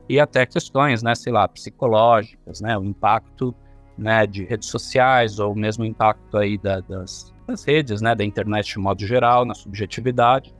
E 0.10 0.20
até 0.20 0.44
questões, 0.44 1.03
né, 1.03 1.13
sei 1.13 1.32
lá, 1.32 1.48
psicológicas, 1.48 2.60
né, 2.60 2.75
o 2.75 2.84
impacto, 2.84 3.53
né, 3.96 4.25
de 4.25 4.46
redes 4.46 4.67
sociais 4.67 5.38
ou 5.38 5.53
mesmo 5.53 5.84
o 5.84 5.88
impacto 5.88 6.39
aí 6.39 6.58
da, 6.58 6.79
das, 6.79 7.32
das, 7.46 7.63
redes, 7.63 8.01
né, 8.01 8.15
da 8.15 8.25
internet 8.25 8.74
de 8.74 8.79
modo 8.79 9.06
geral, 9.06 9.46
na 9.46 9.53
subjetividade, 9.53 10.56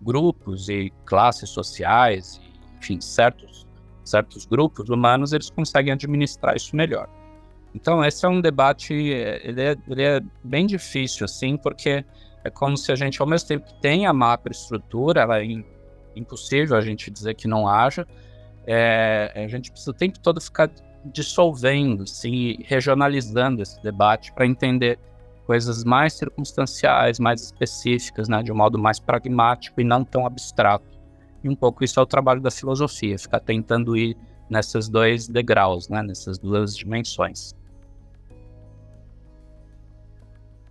grupos 0.00 0.68
e 0.68 0.92
classes 1.04 1.50
sociais, 1.50 2.40
enfim, 2.78 3.00
certos 3.00 3.66
certos 4.08 4.46
grupos 4.46 4.88
humanos, 4.88 5.32
eles 5.32 5.50
conseguem 5.50 5.92
administrar 5.92 6.56
isso 6.56 6.74
melhor. 6.74 7.08
Então, 7.74 8.02
esse 8.04 8.24
é 8.24 8.28
um 8.28 8.40
debate, 8.40 8.94
ele 8.94 9.60
é, 9.60 9.76
ele 9.86 10.02
é 10.02 10.20
bem 10.42 10.66
difícil, 10.66 11.26
assim, 11.26 11.56
porque 11.56 12.04
é 12.42 12.50
como 12.50 12.76
se 12.76 12.90
a 12.90 12.94
gente, 12.94 13.20
ao 13.20 13.28
mesmo 13.28 13.46
tempo 13.46 13.66
que 13.66 13.80
tem 13.80 14.06
a 14.06 14.12
macroestrutura, 14.12 15.20
ela 15.20 15.40
é 15.40 15.46
impossível 16.16 16.76
a 16.76 16.80
gente 16.80 17.10
dizer 17.10 17.34
que 17.34 17.46
não 17.46 17.68
haja, 17.68 18.06
é, 18.66 19.32
a 19.34 19.48
gente 19.48 19.70
precisa 19.70 19.90
o 19.90 19.94
tempo 19.94 20.18
todo 20.18 20.40
ficar 20.40 20.70
dissolvendo, 21.04 22.02
assim, 22.04 22.56
regionalizando 22.64 23.62
esse 23.62 23.80
debate 23.82 24.32
para 24.32 24.46
entender 24.46 24.98
coisas 25.48 25.82
mais 25.82 26.12
circunstanciais, 26.12 27.18
mais 27.18 27.40
específicas, 27.42 28.28
né, 28.28 28.42
de 28.42 28.52
um 28.52 28.54
modo 28.54 28.78
mais 28.78 29.00
pragmático 29.00 29.80
e 29.80 29.84
não 29.84 30.04
tão 30.04 30.26
abstrato. 30.26 30.84
E 31.42 31.48
um 31.48 31.56
pouco 31.56 31.82
isso 31.82 31.98
é 31.98 32.02
o 32.02 32.06
trabalho 32.06 32.42
da 32.42 32.50
filosofia, 32.50 33.18
ficar 33.18 33.40
tentando 33.40 33.96
ir 33.96 34.14
nesses 34.50 34.90
dois 34.90 35.26
degraus, 35.26 35.88
né, 35.88 36.02
nessas 36.02 36.38
duas 36.38 36.76
dimensões. 36.76 37.54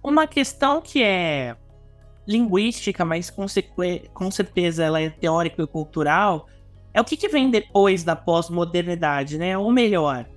Uma 0.03 0.27
questão 0.27 0.79
que 0.79 1.01
é 1.01 1.57
linguística, 2.27 3.03
mas 3.03 3.31
com, 3.31 3.47
com 4.13 4.29
certeza 4.29 4.83
ela 4.83 5.01
é 5.01 5.09
teórica 5.09 5.63
e 5.63 5.67
cultural, 5.67 6.45
é 6.93 7.01
o 7.01 7.03
que, 7.03 7.17
que 7.17 7.27
vem 7.27 7.49
depois 7.49 8.03
da 8.03 8.15
pós-modernidade, 8.15 9.39
né? 9.39 9.57
Ou 9.57 9.71
melhor, 9.71 10.27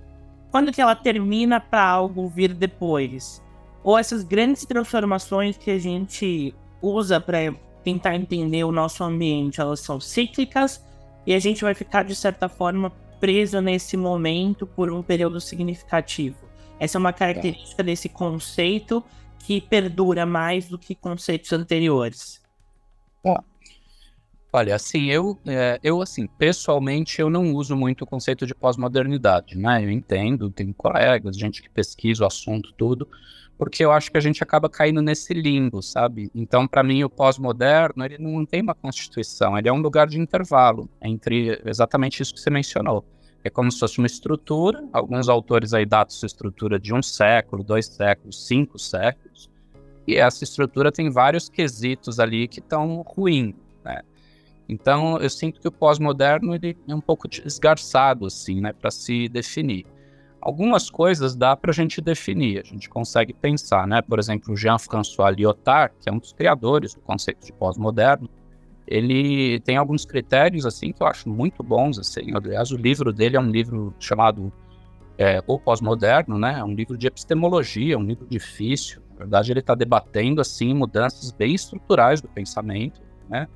quando 0.49 0.71
que 0.71 0.81
ela 0.81 0.95
termina 0.95 1.59
para 1.59 1.85
algo 1.85 2.27
vir 2.27 2.55
depois? 2.55 3.41
Ou 3.83 3.97
essas 3.97 4.23
grandes 4.23 4.65
transformações 4.65 5.57
que 5.57 5.71
a 5.71 5.79
gente 5.79 6.53
usa 6.81 7.19
para 7.19 7.53
tentar 7.83 8.15
entender 8.15 8.63
o 8.63 8.71
nosso 8.71 9.03
ambiente, 9.03 9.59
elas 9.59 9.79
são 9.79 9.99
cíclicas 9.99 10.83
e 11.25 11.33
a 11.33 11.39
gente 11.39 11.63
vai 11.63 11.73
ficar, 11.73 12.03
de 12.03 12.15
certa 12.15 12.47
forma, 12.47 12.91
preso 13.19 13.59
nesse 13.61 13.97
momento 13.97 14.65
por 14.65 14.91
um 14.91 15.01
período 15.01 15.39
significativo. 15.39 16.37
Essa 16.79 16.97
é 16.97 16.99
uma 16.99 17.13
característica 17.13 17.83
desse 17.83 18.09
conceito 18.09 19.03
que 19.39 19.61
perdura 19.61 20.25
mais 20.25 20.67
do 20.67 20.77
que 20.77 20.95
conceitos 20.95 21.51
anteriores. 21.53 22.41
Olha, 24.53 24.75
assim, 24.75 25.05
eu, 25.05 25.39
é, 25.45 25.79
eu 25.81 26.01
assim, 26.01 26.27
pessoalmente, 26.27 27.21
eu 27.21 27.29
não 27.29 27.53
uso 27.53 27.73
muito 27.73 28.03
o 28.03 28.07
conceito 28.07 28.45
de 28.45 28.53
pós-modernidade, 28.53 29.57
né? 29.57 29.81
Eu 29.81 29.89
entendo, 29.89 30.49
tenho 30.49 30.73
colegas, 30.73 31.37
gente 31.37 31.61
que 31.61 31.69
pesquisa 31.69 32.25
o 32.25 32.27
assunto, 32.27 32.73
tudo, 32.73 33.07
porque 33.61 33.85
eu 33.85 33.91
acho 33.91 34.11
que 34.11 34.17
a 34.17 34.21
gente 34.21 34.41
acaba 34.41 34.67
caindo 34.67 35.03
nesse 35.03 35.35
limbo, 35.35 35.83
sabe? 35.83 36.31
Então, 36.33 36.67
para 36.67 36.81
mim, 36.81 37.03
o 37.03 37.09
pós-moderno, 37.09 38.03
ele 38.03 38.17
não 38.17 38.43
tem 38.43 38.59
uma 38.59 38.73
constituição, 38.73 39.55
ele 39.55 39.69
é 39.69 39.71
um 39.71 39.77
lugar 39.77 40.07
de 40.07 40.19
intervalo 40.19 40.89
entre 40.99 41.61
exatamente 41.63 42.23
isso 42.23 42.33
que 42.33 42.39
você 42.39 42.49
mencionou. 42.49 43.05
É 43.43 43.51
como 43.51 43.71
se 43.71 43.77
fosse 43.77 43.99
uma 43.99 44.07
estrutura, 44.07 44.83
alguns 44.91 45.29
autores 45.29 45.75
aí 45.75 45.85
datam 45.85 46.15
essa 46.15 46.25
estrutura 46.25 46.79
de 46.79 46.91
um 46.91 47.03
século, 47.03 47.63
dois 47.63 47.85
séculos, 47.85 48.47
cinco 48.47 48.79
séculos, 48.79 49.47
e 50.07 50.15
essa 50.15 50.43
estrutura 50.43 50.91
tem 50.91 51.11
vários 51.11 51.47
quesitos 51.47 52.19
ali 52.19 52.47
que 52.47 52.61
estão 52.61 53.03
ruins, 53.03 53.53
né? 53.85 54.01
Então, 54.67 55.19
eu 55.19 55.29
sinto 55.29 55.61
que 55.61 55.67
o 55.67 55.71
pós-moderno 55.71 56.55
ele 56.55 56.75
é 56.87 56.95
um 56.95 57.01
pouco 57.01 57.27
esgarçado, 57.45 58.25
assim, 58.25 58.59
né, 58.59 58.73
para 58.73 58.89
se 58.89 59.29
definir. 59.29 59.85
Algumas 60.41 60.89
coisas 60.89 61.35
dá 61.35 61.55
para 61.55 61.69
a 61.69 61.73
gente 61.73 62.01
definir, 62.01 62.59
a 62.59 62.63
gente 62.63 62.89
consegue 62.89 63.31
pensar, 63.31 63.87
né? 63.87 64.01
Por 64.01 64.17
exemplo, 64.17 64.55
Jean-François 64.57 65.35
Lyotard, 65.35 65.93
que 66.01 66.09
é 66.09 66.11
um 66.11 66.17
dos 66.17 66.33
criadores 66.33 66.95
do 66.95 67.01
conceito 67.01 67.45
de 67.45 67.53
pós-moderno, 67.53 68.27
ele 68.87 69.59
tem 69.61 69.77
alguns 69.77 70.03
critérios 70.03 70.65
assim 70.65 70.91
que 70.91 71.01
eu 71.01 71.07
acho 71.07 71.29
muito 71.29 71.63
bons. 71.63 71.97
Assim. 71.99 72.35
Aliás, 72.35 72.71
o 72.71 72.77
livro 72.77 73.13
dele 73.13 73.37
é 73.37 73.39
um 73.39 73.49
livro 73.49 73.93
chamado 73.99 74.51
é, 75.17 75.41
O 75.47 75.59
Pós-Moderno, 75.59 76.37
né? 76.37 76.59
É 76.59 76.63
um 76.63 76.73
livro 76.73 76.97
de 76.97 77.07
epistemologia, 77.07 77.97
um 77.97 78.03
livro 78.03 78.25
difícil. 78.27 79.01
Na 79.11 79.19
verdade, 79.19 79.51
ele 79.51 79.59
está 79.59 79.75
debatendo 79.75 80.41
assim 80.41 80.73
mudanças 80.73 81.31
bem 81.31 81.53
estruturais 81.53 82.19
do 82.19 82.27
pensamento, 82.27 82.99
né? 83.29 83.47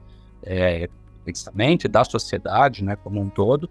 É, 0.43 0.87
pensamento 1.25 1.85
e 1.85 1.87
da 1.87 2.03
sociedade, 2.03 2.83
né? 2.83 2.95
Como 2.95 3.19
um 3.19 3.29
todo. 3.29 3.69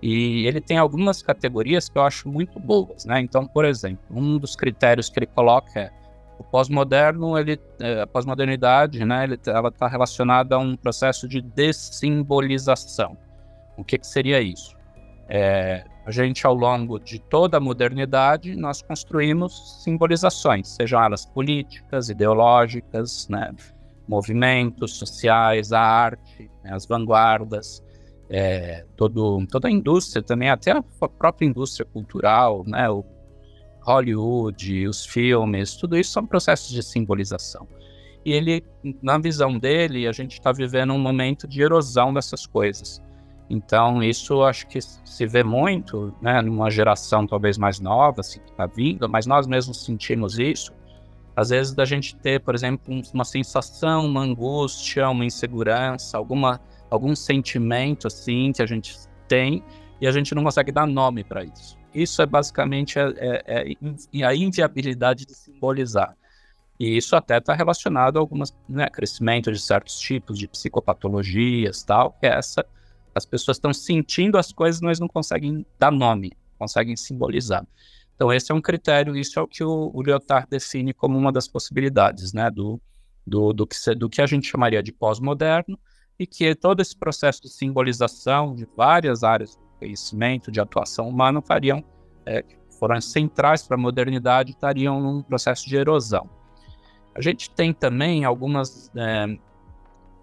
E 0.00 0.46
ele 0.46 0.60
tem 0.60 0.78
algumas 0.78 1.22
categorias 1.22 1.88
que 1.88 1.98
eu 1.98 2.02
acho 2.02 2.28
muito 2.28 2.60
boas, 2.60 3.04
né? 3.04 3.20
Então, 3.20 3.46
por 3.46 3.64
exemplo, 3.64 4.04
um 4.10 4.38
dos 4.38 4.54
critérios 4.54 5.08
que 5.08 5.18
ele 5.18 5.26
coloca 5.26 5.80
é 5.80 5.90
o 6.38 6.44
pós-moderno, 6.44 7.36
ele, 7.36 7.60
é, 7.80 8.02
a 8.02 8.06
pós-modernidade, 8.06 9.04
né? 9.04 9.24
Ele, 9.24 9.40
ela 9.46 9.68
está 9.68 9.88
relacionada 9.88 10.54
a 10.54 10.58
um 10.58 10.76
processo 10.76 11.26
de 11.26 11.40
dessimbolização. 11.40 13.16
O 13.76 13.84
que, 13.84 13.98
que 13.98 14.06
seria 14.06 14.40
isso? 14.40 14.76
É, 15.28 15.84
a 16.06 16.10
gente, 16.10 16.46
ao 16.46 16.54
longo 16.54 16.98
de 16.98 17.18
toda 17.18 17.56
a 17.58 17.60
modernidade, 17.60 18.54
nós 18.56 18.80
construímos 18.80 19.82
simbolizações, 19.82 20.68
sejam 20.68 21.02
elas 21.02 21.26
políticas, 21.26 22.08
ideológicas, 22.08 23.28
né? 23.28 23.52
movimentos 24.08 24.94
sociais, 24.94 25.70
a 25.72 25.80
arte, 25.80 26.50
né? 26.64 26.72
as 26.72 26.86
vanguardas 26.86 27.82
é, 28.30 28.84
todo, 28.96 29.46
toda 29.46 29.68
a 29.68 29.70
indústria 29.70 30.22
também, 30.22 30.50
até 30.50 30.72
a 30.72 30.82
própria 31.08 31.46
indústria 31.46 31.86
cultural, 31.86 32.64
né, 32.66 32.88
o 32.90 33.04
Hollywood, 33.82 34.86
os 34.86 35.06
filmes, 35.06 35.76
tudo 35.76 35.96
isso 35.96 36.12
são 36.12 36.26
processos 36.26 36.70
de 36.70 36.82
simbolização. 36.82 37.66
E 38.24 38.32
ele, 38.32 38.62
na 39.02 39.16
visão 39.16 39.58
dele, 39.58 40.06
a 40.06 40.12
gente 40.12 40.32
está 40.32 40.52
vivendo 40.52 40.92
um 40.92 40.98
momento 40.98 41.48
de 41.48 41.62
erosão 41.62 42.12
dessas 42.12 42.46
coisas. 42.46 43.00
Então, 43.48 44.02
isso 44.02 44.42
acho 44.42 44.66
que 44.66 44.78
se 44.82 45.26
vê 45.26 45.42
muito, 45.42 46.14
né, 46.20 46.42
numa 46.42 46.70
geração 46.70 47.26
talvez 47.26 47.56
mais 47.56 47.80
nova, 47.80 48.20
assim, 48.20 48.40
que 48.40 48.50
está 48.50 48.66
vindo, 48.66 49.08
mas 49.08 49.24
nós 49.24 49.46
mesmos 49.46 49.82
sentimos 49.84 50.38
isso. 50.38 50.70
às 51.38 51.50
vezes 51.50 51.72
da 51.72 51.84
gente 51.84 52.16
ter, 52.16 52.40
por 52.40 52.52
exemplo, 52.52 52.92
uma 53.14 53.24
sensação, 53.24 54.04
uma 54.04 54.22
angústia, 54.22 55.08
uma 55.08 55.24
insegurança, 55.24 56.18
alguma, 56.18 56.60
algum 56.90 57.14
sentimento 57.14 58.06
assim 58.06 58.52
que 58.52 58.62
a 58.62 58.66
gente 58.66 58.96
tem 59.26 59.62
e 60.00 60.06
a 60.06 60.12
gente 60.12 60.34
não 60.34 60.44
consegue 60.44 60.72
dar 60.72 60.86
nome 60.86 61.24
para 61.24 61.44
isso. 61.44 61.76
Isso 61.94 62.22
é 62.22 62.26
basicamente 62.26 62.98
é, 62.98 63.12
é, 63.46 63.72
é 64.12 64.24
a 64.24 64.34
inviabilidade 64.34 65.26
de 65.26 65.34
simbolizar. 65.34 66.16
E 66.78 66.96
isso 66.96 67.16
até 67.16 67.38
está 67.38 67.54
relacionado 67.54 68.18
a 68.18 68.20
algumas 68.20 68.56
né, 68.68 68.88
crescimento 68.88 69.50
de 69.50 69.58
certos 69.58 69.98
tipos 69.98 70.38
de 70.38 70.46
psicopatologias, 70.46 71.82
tal, 71.82 72.12
que 72.20 72.26
é 72.26 72.30
essa 72.30 72.64
as 73.14 73.26
pessoas 73.26 73.56
estão 73.56 73.72
sentindo 73.72 74.38
as 74.38 74.52
coisas, 74.52 74.80
mas 74.80 75.00
não 75.00 75.08
conseguem 75.08 75.66
dar 75.76 75.90
nome, 75.90 76.32
conseguem 76.56 76.94
simbolizar. 76.96 77.66
Então 78.14 78.32
esse 78.32 78.52
é 78.52 78.54
um 78.54 78.60
critério, 78.60 79.16
isso 79.16 79.38
é 79.38 79.42
o 79.42 79.48
que 79.48 79.64
o, 79.64 79.90
o 79.92 80.02
Lyotard 80.02 80.46
define 80.48 80.92
como 80.92 81.18
uma 81.18 81.32
das 81.32 81.48
possibilidades, 81.48 82.32
né, 82.32 82.50
do, 82.50 82.80
do, 83.26 83.52
do, 83.52 83.66
que, 83.66 83.76
do 83.96 84.08
que 84.08 84.22
a 84.22 84.26
gente 84.26 84.48
chamaria 84.48 84.82
de 84.82 84.92
pós-moderno, 84.92 85.78
e 86.18 86.26
que 86.26 86.54
todo 86.54 86.80
esse 86.80 86.96
processo 86.96 87.42
de 87.42 87.48
simbolização 87.48 88.54
de 88.54 88.66
várias 88.76 89.22
áreas 89.22 89.54
do 89.54 89.62
conhecimento, 89.78 90.50
de 90.50 90.60
atuação 90.60 91.08
humana, 91.08 91.40
fariam, 91.40 91.84
é, 92.26 92.44
foram 92.78 93.00
centrais 93.00 93.62
para 93.62 93.76
a 93.76 93.80
modernidade, 93.80 94.50
estariam 94.50 95.00
num 95.00 95.22
processo 95.22 95.68
de 95.68 95.76
erosão. 95.76 96.28
A 97.14 97.20
gente 97.20 97.50
tem 97.50 97.72
também 97.72 98.24
algumas. 98.24 98.90
É, 98.96 99.38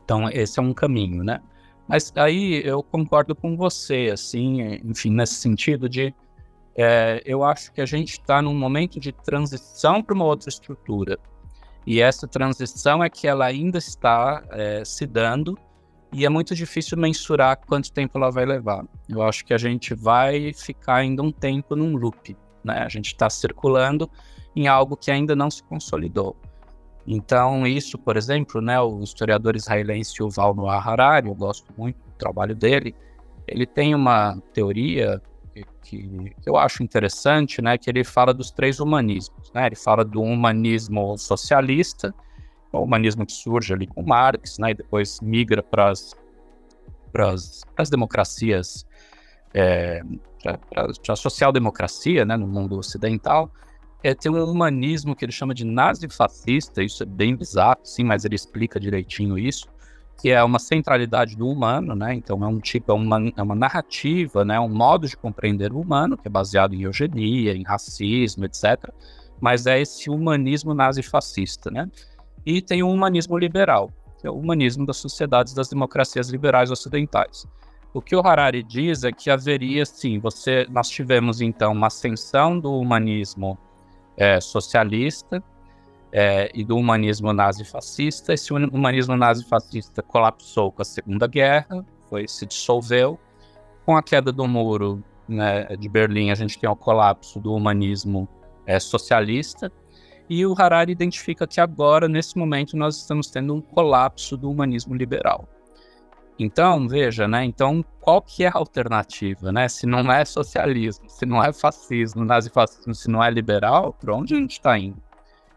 então, 0.04 0.30
esse 0.30 0.60
é 0.60 0.62
um 0.62 0.74
caminho, 0.74 1.24
né? 1.24 1.42
Mas 1.88 2.12
aí 2.16 2.62
eu 2.66 2.82
concordo 2.82 3.36
com 3.36 3.56
você, 3.56 4.10
assim, 4.12 4.80
enfim, 4.84 5.12
nesse 5.12 5.36
sentido 5.36 5.88
de. 5.88 6.14
É, 6.78 7.22
eu 7.26 7.44
acho 7.44 7.72
que 7.72 7.80
a 7.80 7.86
gente 7.86 8.12
está 8.12 8.42
num 8.42 8.54
momento 8.54 9.00
de 9.00 9.12
transição 9.14 10.04
para 10.04 10.14
uma 10.14 10.26
outra 10.26 10.50
estrutura. 10.50 11.18
E 11.88 12.02
essa 12.02 12.28
transição 12.28 13.04
é 13.04 13.10
que 13.10 13.28
ela 13.28 13.46
ainda 13.46 13.78
está 13.78 14.44
é, 14.52 14.84
se 14.84 15.06
dando 15.06 15.58
e 16.16 16.26
é 16.26 16.30
muito 16.30 16.56
difícil 16.56 16.98
mensurar 16.98 17.58
quanto 17.68 17.92
tempo 17.92 18.18
ela 18.18 18.32
vai 18.32 18.46
levar. 18.46 18.86
Eu 19.10 19.22
acho 19.22 19.44
que 19.44 19.54
a 19.54 19.58
gente 19.58 19.94
vai 19.94 20.54
ficar 20.54 20.96
ainda 20.96 21.22
um 21.22 21.30
tempo 21.30 21.76
num 21.76 21.98
loop, 21.98 22.38
né? 22.64 22.80
A 22.80 22.88
gente 22.88 23.08
está 23.08 23.30
circulando 23.30 24.10
em 24.56 24.66
algo 24.66 24.96
que 24.96 25.12
ainda 25.12 25.36
não 25.36 25.52
se 25.52 25.62
consolidou. 25.64 26.38
Então, 27.06 27.68
isso, 27.68 27.98
por 27.98 28.16
exemplo, 28.16 28.62
né, 28.62 28.80
o 28.80 29.04
historiador 29.04 29.58
israelense 29.58 30.16
Yuval 30.18 30.56
Noah 30.56 30.80
Harari, 30.80 31.28
eu 31.28 31.36
gosto 31.36 31.66
muito 31.78 31.98
do 31.98 32.12
trabalho 32.18 32.56
dele, 32.56 32.96
ele 33.46 33.66
tem 33.66 33.94
uma 33.94 34.42
teoria 34.54 35.22
que, 35.84 36.34
eu 36.46 36.56
acho 36.56 36.82
interessante, 36.82 37.62
né, 37.62 37.78
que 37.78 37.90
ele 37.90 38.06
fala 38.06 38.34
dos 38.34 38.52
três 38.52 38.80
humanismos. 38.80 39.52
Né? 39.54 39.68
Ele 39.68 39.76
fala 39.76 40.06
do 40.06 40.22
humanismo 40.22 41.18
socialista, 41.18 42.16
o 42.80 42.84
humanismo 42.84 43.26
que 43.26 43.34
surge 43.34 43.74
ali 43.74 43.88
com 43.88 44.04
Marx, 44.04 44.58
né, 44.60 44.72
e 44.72 44.74
depois 44.74 45.20
migra 45.22 45.64
para 45.64 45.92
as 45.92 47.90
democracias, 47.90 48.86
é, 49.54 50.02
para 50.42 50.92
a 51.10 51.16
social-democracia 51.16 52.26
né, 52.26 52.36
no 52.38 52.48
mundo 52.48 52.78
ocidental, 52.78 53.52
é, 54.04 54.14
tem 54.14 54.32
um 54.32 54.44
humanismo 54.44 55.16
que 55.16 55.26
ele 55.26 55.32
chama 55.32 55.54
de 55.54 55.66
nazi-fascista, 55.66 56.84
isso 56.84 57.02
é 57.02 57.06
bem 57.08 57.36
bizarro, 57.36 57.80
sim, 57.84 58.04
mas 58.04 58.24
ele 58.24 58.36
explica 58.36 58.80
direitinho 58.80 59.36
isso, 59.36 59.68
que 60.22 60.30
é 60.30 60.44
uma 60.44 60.60
centralidade 60.60 61.36
do 61.36 61.48
humano, 61.48 61.96
né? 61.96 62.14
Então 62.14 62.44
é 62.44 62.48
um 62.48 62.60
tipo, 62.60 62.92
é 62.92 62.96
uma, 62.96 63.18
é 63.36 63.42
uma 63.42 63.56
narrativa, 63.56 64.46
né? 64.46 64.60
Um 64.60 64.70
modo 64.70 65.08
de 65.08 65.18
compreender 65.18 65.74
o 65.74 65.82
humano 65.82 66.18
que 66.18 66.28
é 66.28 66.30
baseado 66.30 66.74
em 66.74 66.84
eugenia, 66.84 67.54
em 67.54 67.64
racismo, 67.64 68.46
etc. 68.46 68.90
Mas 69.42 69.66
é 69.66 69.82
esse 69.82 70.10
humanismo 70.10 70.74
nazi-fascista, 70.74 71.70
né? 71.72 71.90
E 72.46 72.62
tem 72.62 72.84
o 72.84 72.90
humanismo 72.90 73.38
liberal, 73.38 73.92
que 74.20 74.28
é 74.28 74.30
o 74.30 74.36
humanismo 74.36 74.86
das 74.86 74.98
sociedades 74.98 75.54
das 75.54 75.68
democracias 75.70 76.30
liberais 76.30 76.70
ocidentais. 76.70 77.48
O 77.94 78.02
que 78.02 78.16
o 78.16 78.20
Harari 78.20 78.62
diz 78.62 79.04
é 79.04 79.12
que 79.12 79.30
haveria, 79.30 79.86
sim, 79.86 80.20
você, 80.20 80.68
nós 80.70 80.90
tivemos 80.90 81.40
então 81.40 81.72
uma 81.72 81.88
ascensão 81.88 82.60
do 82.60 82.74
humanismo 82.78 83.58
é, 84.18 84.40
socialista 84.42 85.42
é, 86.12 86.52
e 86.54 86.64
do 86.64 86.78
humanismo 86.78 87.32
nazifascista. 87.34 88.34
Esse 88.34 88.54
humanismo 88.54 89.16
nazifascista 89.16 90.02
colapsou 90.02 90.72
com 90.72 90.82
a 90.82 90.86
Segunda 90.86 91.28
Guerra, 91.28 91.86
foi 92.10 92.28
se 92.28 92.46
dissolveu. 92.46 93.20
Com 93.86 93.96
a 93.96 94.04
queda 94.04 94.32
do 94.32 94.48
muro 94.48 95.04
né, 95.28 95.66
de 95.78 95.88
Berlim, 95.88 96.32
a 96.32 96.36
gente 96.36 96.60
tem 96.60 96.70
o 96.70 96.76
colapso 96.76 97.40
do 97.40 97.54
humanismo 97.54 98.28
é, 98.66 98.80
socialista. 98.80 99.72
E 100.30 100.46
o 100.46 100.56
Harari 100.58 100.92
identifica 100.92 101.46
que 101.46 101.62
agora, 101.62 102.08
nesse 102.08 102.38
momento, 102.38 102.76
nós 102.76 102.98
estamos 102.98 103.30
tendo 103.30 103.54
um 103.54 103.62
colapso 103.62 104.36
do 104.36 104.50
humanismo 104.50 104.96
liberal. 104.96 105.48
Então, 106.38 106.88
veja, 106.88 107.28
né? 107.28 107.46
Então, 107.46 107.84
qual 108.02 108.22
que 108.22 108.44
é 108.44 108.48
a 108.48 108.58
alternativa, 108.58 109.52
né? 109.52 109.70
Se 109.70 109.86
não 109.86 110.12
é 110.12 110.26
socialismo, 110.26 111.10
se 111.10 111.26
não 111.26 111.42
é 111.42 111.54
fascismo, 111.54 112.26
nazifascismo, 112.26 112.94
se 112.94 113.10
não 113.10 113.24
é 113.24 113.30
liberal, 113.30 113.94
para 113.94 114.14
onde 114.14 114.34
a 114.34 114.38
gente 114.38 114.54
está 114.54 114.78
indo? 114.78 115.02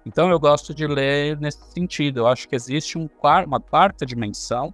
Então, 0.06 0.30
eu 0.30 0.38
gosto 0.38 0.72
de 0.72 0.86
ler 0.86 1.38
nesse 1.40 1.70
sentido. 1.72 2.20
Eu 2.20 2.26
acho 2.28 2.48
que 2.48 2.54
existe 2.54 2.96
um, 2.96 3.08
uma 3.46 3.60
quarta 3.60 4.06
dimensão, 4.06 4.72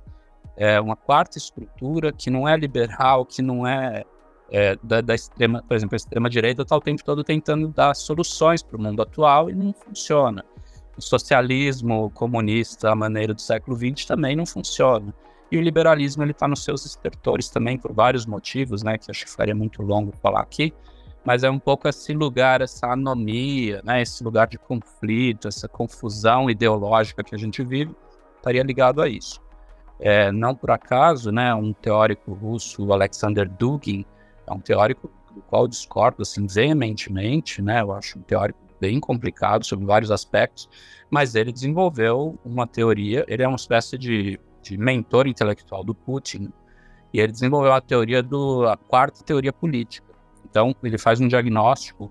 é, 0.57 0.78
uma 0.78 0.94
quarta 0.94 1.38
estrutura 1.38 2.12
que 2.12 2.30
não 2.30 2.46
é 2.46 2.57
liberal, 2.57 3.24
que 3.24 3.40
não 3.40 3.66
é, 3.66 4.04
é 4.56 4.78
da, 4.84 5.00
da, 5.00 5.16
extrema, 5.16 5.64
por 5.66 5.74
exemplo, 5.74 5.96
a 5.96 5.96
extrema 5.96 6.30
direita 6.30 6.62
está 6.62 6.76
o 6.76 6.80
tempo 6.80 7.02
todo 7.04 7.24
tentando 7.24 7.66
dar 7.66 7.92
soluções 7.96 8.62
para 8.62 8.76
o 8.76 8.80
mundo 8.80 9.02
atual 9.02 9.50
e 9.50 9.52
não 9.52 9.72
funciona. 9.72 10.44
O 10.96 11.02
socialismo 11.02 12.08
comunista, 12.10 12.92
a 12.92 12.94
maneira 12.94 13.34
do 13.34 13.40
século 13.40 13.76
XX, 13.76 14.04
também 14.06 14.36
não 14.36 14.46
funciona. 14.46 15.12
E 15.50 15.58
o 15.58 15.60
liberalismo 15.60 16.22
ele 16.22 16.30
está 16.30 16.46
nos 16.46 16.62
seus 16.62 16.86
estertores 16.86 17.48
também 17.48 17.76
por 17.76 17.92
vários 17.92 18.26
motivos, 18.26 18.84
né, 18.84 18.96
que 18.96 19.10
acho 19.10 19.24
que 19.24 19.30
faria 19.32 19.56
muito 19.56 19.82
longo 19.82 20.12
falar 20.22 20.42
aqui, 20.42 20.72
mas 21.24 21.42
é 21.42 21.50
um 21.50 21.58
pouco 21.58 21.88
esse 21.88 22.12
lugar, 22.12 22.60
essa 22.60 22.86
anomia, 22.86 23.82
né, 23.84 24.02
esse 24.02 24.22
lugar 24.22 24.46
de 24.46 24.56
conflito, 24.56 25.48
essa 25.48 25.66
confusão 25.66 26.48
ideológica 26.48 27.24
que 27.24 27.34
a 27.34 27.38
gente 27.38 27.60
vive, 27.64 27.92
estaria 28.36 28.62
ligado 28.62 29.02
a 29.02 29.08
isso. 29.08 29.42
É, 29.98 30.30
não 30.30 30.54
por 30.54 30.70
acaso, 30.70 31.32
né, 31.32 31.52
um 31.52 31.72
teórico 31.72 32.32
russo, 32.34 32.92
Alexander 32.92 33.48
Dugin, 33.48 34.04
é 34.46 34.52
um 34.52 34.61
teórico 34.61 35.11
do 35.35 35.40
qual 35.42 35.62
eu 35.62 35.68
discordo 35.68 36.22
assim, 36.22 36.46
veementemente, 36.46 37.61
né, 37.61 37.80
eu 37.80 37.92
acho 37.92 38.18
um 38.18 38.22
teórico 38.22 38.59
bem 38.80 39.00
complicado 39.00 39.64
sobre 39.64 39.87
vários 39.87 40.11
aspectos, 40.11 40.68
mas 41.11 41.35
ele 41.35 41.52
desenvolveu 41.52 42.38
uma 42.44 42.66
teoria, 42.66 43.24
ele 43.28 43.42
é 43.42 43.48
uma 43.48 43.57
espécie 43.57 43.96
de 43.96 44.38
de 44.64 44.78
mentor 44.78 45.26
intelectual 45.26 45.85
do 45.85 45.94
Putin, 45.94 46.50
e 47.12 47.20
ele 47.20 47.30
desenvolveu 47.30 47.72
a 47.72 47.80
teoria 47.80 48.22
do 48.22 48.66
a 48.66 48.76
quarta 48.76 49.22
teoria 49.22 49.52
política. 49.52 50.07
Então, 50.48 50.74
ele 50.83 50.98
faz 50.98 51.20
um 51.20 51.28
diagnóstico 51.28 52.11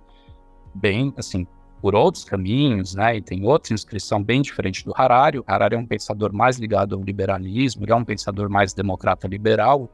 bem, 0.74 1.13
assim, 1.17 1.46
por 1.82 1.96
outros 1.96 2.24
caminhos, 2.24 2.96
né? 2.96 3.17
E 3.17 3.22
tem 3.22 3.46
outra 3.46 3.74
inscrição 3.74 4.24
bem 4.24 4.41
diferente 4.41 4.86
do 4.86 4.93
Harari. 4.96 5.39
O 5.39 5.43
Harari 5.46 5.76
é 5.76 5.78
um 5.78 5.86
pensador 5.86 6.32
mais 6.32 6.58
ligado 6.58 6.96
ao 6.96 7.02
liberalismo, 7.02 7.84
ele 7.84 7.91
é 7.91 7.96
um 7.96 8.06
pensador 8.06 8.50
mais 8.50 8.74
democrata 8.74 9.28
liberal. 9.28 9.89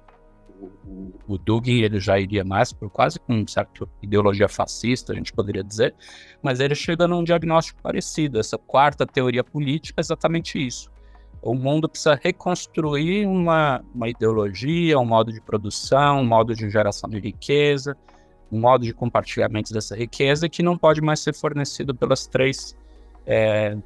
O, 0.60 1.14
o, 1.28 1.38
Dugin 1.38 1.82
ele 1.82 2.00
já 2.00 2.20
iria 2.20 2.44
mais 2.44 2.74
por 2.74 2.90
quase 2.90 3.18
com 3.20 3.48
certa 3.48 3.88
ideologia 4.02 4.50
fascista, 4.50 5.14
a 5.14 5.16
gente 5.16 5.32
poderia 5.32 5.64
dizer, 5.64 5.96
mas 6.44 6.60
ele 6.60 6.76
chega 6.76 7.08
num 7.08 7.24
diagnóstico 7.24 7.82
parecido. 7.82 8.40
Essa 8.40 8.58
quarta 8.58 9.06
teoria 9.06 9.44
política 9.44 10.00
é 10.00 10.02
exatamente 10.02 10.60
isso 10.60 10.92
o 11.42 11.54
mundo 11.54 11.88
precisa 11.88 12.20
reconstruir 12.22 13.26
uma, 13.26 13.84
uma 13.94 14.10
ideologia, 14.10 15.00
um 15.00 15.06
modo 15.06 15.32
de 15.32 15.42
produção, 15.42 16.22
um 16.22 16.26
modo 16.26 16.54
de 16.54 16.70
geração 16.70 17.10
de 17.10 17.20
riqueza, 17.20 17.96
um 18.52 18.60
modo 18.60 18.84
de 18.84 18.94
compartilhamento 18.94 19.72
dessa 19.74 19.96
riqueza 19.96 20.50
que 20.50 20.62
não 20.62 20.78
pode 20.78 21.02
mais 21.02 21.20
ser 21.20 21.34
fornecido 21.34 21.96
pelas 21.96 22.28
três 22.28 22.76
é, 23.26 23.78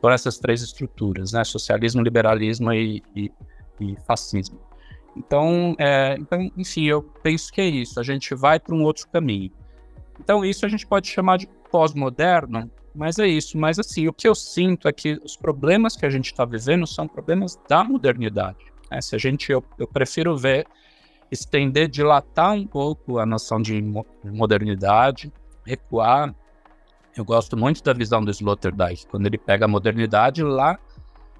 por 0.00 0.12
essas 0.12 0.38
três 0.38 0.62
estruturas, 0.62 1.32
né? 1.32 1.42
Socialismo, 1.42 2.02
liberalismo 2.02 2.72
e, 2.72 3.02
e, 3.14 3.32
e 3.80 3.96
fascismo. 4.06 4.58
Então, 5.16 5.74
é, 5.78 6.16
então, 6.18 6.50
enfim, 6.56 6.84
eu 6.84 7.02
penso 7.22 7.50
que 7.52 7.60
é 7.60 7.66
isso. 7.66 7.98
A 7.98 8.02
gente 8.02 8.34
vai 8.34 8.60
para 8.60 8.74
um 8.74 8.82
outro 8.82 9.08
caminho. 9.08 9.50
Então, 10.20 10.44
isso 10.44 10.66
a 10.66 10.68
gente 10.68 10.86
pode 10.86 11.08
chamar 11.08 11.38
de 11.38 11.48
pós-moderno, 11.70 12.70
mas 12.94 13.18
é 13.18 13.26
isso. 13.26 13.58
Mas 13.58 13.78
assim, 13.78 14.06
o 14.08 14.12
que 14.12 14.28
eu 14.28 14.34
sinto 14.34 14.88
é 14.88 14.92
que 14.92 15.20
os 15.24 15.36
problemas 15.36 15.96
que 15.96 16.06
a 16.06 16.10
gente 16.10 16.26
está 16.26 16.44
vivendo 16.44 16.86
são 16.86 17.08
problemas 17.08 17.58
da 17.68 17.82
modernidade. 17.82 18.58
Né? 18.90 19.00
Se 19.00 19.14
a 19.14 19.18
gente, 19.18 19.50
eu, 19.50 19.64
eu, 19.78 19.86
prefiro 19.86 20.36
ver, 20.36 20.66
estender, 21.30 21.88
dilatar 21.88 22.52
um 22.52 22.66
pouco 22.66 23.18
a 23.18 23.26
noção 23.26 23.60
de 23.60 23.82
modernidade, 24.24 25.32
recuar. 25.64 26.34
Eu 27.16 27.24
gosto 27.24 27.56
muito 27.56 27.82
da 27.82 27.94
visão 27.94 28.22
do 28.22 28.30
Sloterdijk, 28.30 29.06
quando 29.06 29.26
ele 29.26 29.38
pega 29.38 29.64
a 29.64 29.68
modernidade 29.68 30.42
lá, 30.42 30.78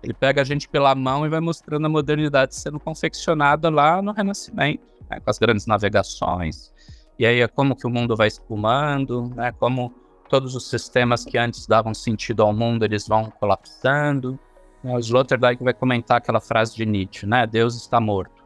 ele 0.06 0.14
pega 0.14 0.40
a 0.40 0.44
gente 0.44 0.68
pela 0.68 0.94
mão 0.94 1.26
e 1.26 1.28
vai 1.28 1.40
mostrando 1.40 1.84
a 1.84 1.88
modernidade 1.88 2.54
sendo 2.54 2.78
confeccionada 2.78 3.68
lá 3.68 4.00
no 4.00 4.12
Renascimento, 4.12 4.84
né? 5.10 5.18
com 5.18 5.28
as 5.28 5.36
grandes 5.36 5.66
navegações. 5.66 6.72
E 7.18 7.26
aí 7.26 7.40
é 7.40 7.48
como 7.48 7.74
que 7.74 7.88
o 7.88 7.90
mundo 7.90 8.14
vai 8.14 8.28
espumando, 8.28 9.32
né? 9.34 9.50
como 9.58 9.92
todos 10.28 10.54
os 10.54 10.70
sistemas 10.70 11.24
que 11.24 11.36
antes 11.36 11.66
davam 11.66 11.92
sentido 11.92 12.44
ao 12.44 12.52
mundo, 12.52 12.84
eles 12.84 13.08
vão 13.08 13.32
colapsando. 13.40 14.38
O 14.84 14.96
Sloterdijk 14.96 15.64
vai 15.64 15.74
comentar 15.74 16.18
aquela 16.18 16.40
frase 16.40 16.76
de 16.76 16.86
Nietzsche, 16.86 17.26
né? 17.26 17.44
Deus 17.44 17.74
está 17.74 18.00
morto. 18.00 18.44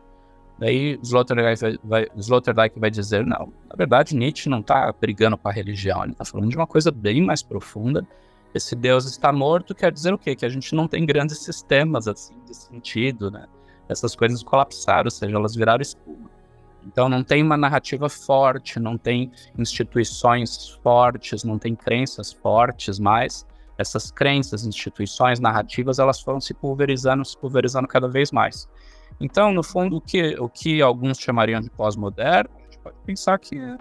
Daí 0.58 0.98
Sloterdijk 1.02 1.60
vai, 1.60 1.78
vai, 1.84 2.08
Sloterdijk 2.16 2.80
vai 2.80 2.90
dizer, 2.90 3.26
não, 3.26 3.52
na 3.68 3.76
verdade 3.76 4.16
Nietzsche 4.16 4.48
não 4.48 4.60
está 4.60 4.90
brigando 4.98 5.36
com 5.36 5.48
a 5.48 5.52
religião, 5.52 6.04
ele 6.04 6.12
está 6.12 6.24
falando 6.24 6.48
de 6.48 6.56
uma 6.56 6.66
coisa 6.66 6.90
bem 6.90 7.20
mais 7.20 7.42
profunda. 7.42 8.06
Esse 8.54 8.74
Deus 8.74 9.04
está 9.04 9.32
morto 9.32 9.74
quer 9.74 9.92
dizer 9.92 10.12
o 10.12 10.18
quê? 10.18 10.34
Que 10.34 10.44
a 10.44 10.48
gente 10.48 10.74
não 10.74 10.88
tem 10.88 11.06
grandes 11.06 11.38
sistemas 11.38 12.08
assim 12.08 12.34
de 12.44 12.56
sentido, 12.56 13.30
né? 13.30 13.46
Essas 13.88 14.14
coisas 14.14 14.42
colapsaram, 14.42 15.06
ou 15.06 15.10
seja, 15.10 15.36
elas 15.36 15.54
viraram 15.54 15.82
espuma. 15.82 16.30
Então 16.84 17.08
não 17.08 17.22
tem 17.22 17.42
uma 17.42 17.56
narrativa 17.56 18.08
forte, 18.08 18.80
não 18.80 18.96
tem 18.96 19.30
instituições 19.58 20.70
fortes, 20.82 21.44
não 21.44 21.58
tem 21.58 21.74
crenças 21.74 22.32
fortes 22.32 22.98
mais. 22.98 23.46
Essas 23.78 24.10
crenças, 24.10 24.66
instituições, 24.66 25.40
narrativas, 25.40 25.98
elas 25.98 26.20
foram 26.20 26.40
se 26.40 26.52
pulverizando, 26.52 27.24
se 27.24 27.36
pulverizando 27.36 27.88
cada 27.88 28.08
vez 28.08 28.30
mais. 28.30 28.68
Então, 29.20 29.52
no 29.52 29.62
fundo, 29.62 29.96
o 29.96 30.00
que, 30.00 30.38
o 30.38 30.48
que 30.48 30.82
alguns 30.82 31.18
chamariam 31.18 31.60
de 31.60 31.70
pós-moderno, 31.70 32.50
a 32.56 32.62
gente 32.62 32.78
pode 32.78 32.96
pensar 33.04 33.38
que 33.38 33.58
é 33.58 33.76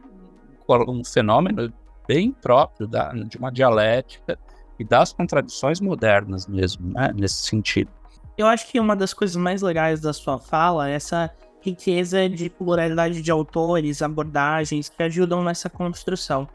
um 0.87 1.03
fenômeno 1.03 1.73
bem 2.07 2.31
próprio 2.31 2.87
da, 2.87 3.11
de 3.11 3.37
uma 3.37 3.51
dialética 3.51 4.37
e 4.79 4.83
das 4.83 5.11
contradições 5.11 5.81
modernas 5.81 6.47
mesmo, 6.47 6.93
né, 6.93 7.13
nesse 7.13 7.45
sentido. 7.45 7.91
Eu 8.37 8.47
acho 8.47 8.71
que 8.71 8.79
uma 8.79 8.95
das 8.95 9.13
coisas 9.13 9.35
mais 9.35 9.61
legais 9.61 9.99
da 9.99 10.13
sua 10.13 10.39
fala 10.39 10.89
é 10.89 10.93
essa 10.93 11.29
riqueza 11.61 12.29
de 12.29 12.49
pluralidade 12.49 13.21
de 13.21 13.29
autores, 13.29 14.01
abordagens 14.01 14.87
que 14.87 15.03
ajudam 15.03 15.43
nessa 15.43 15.69
construção. 15.69 16.47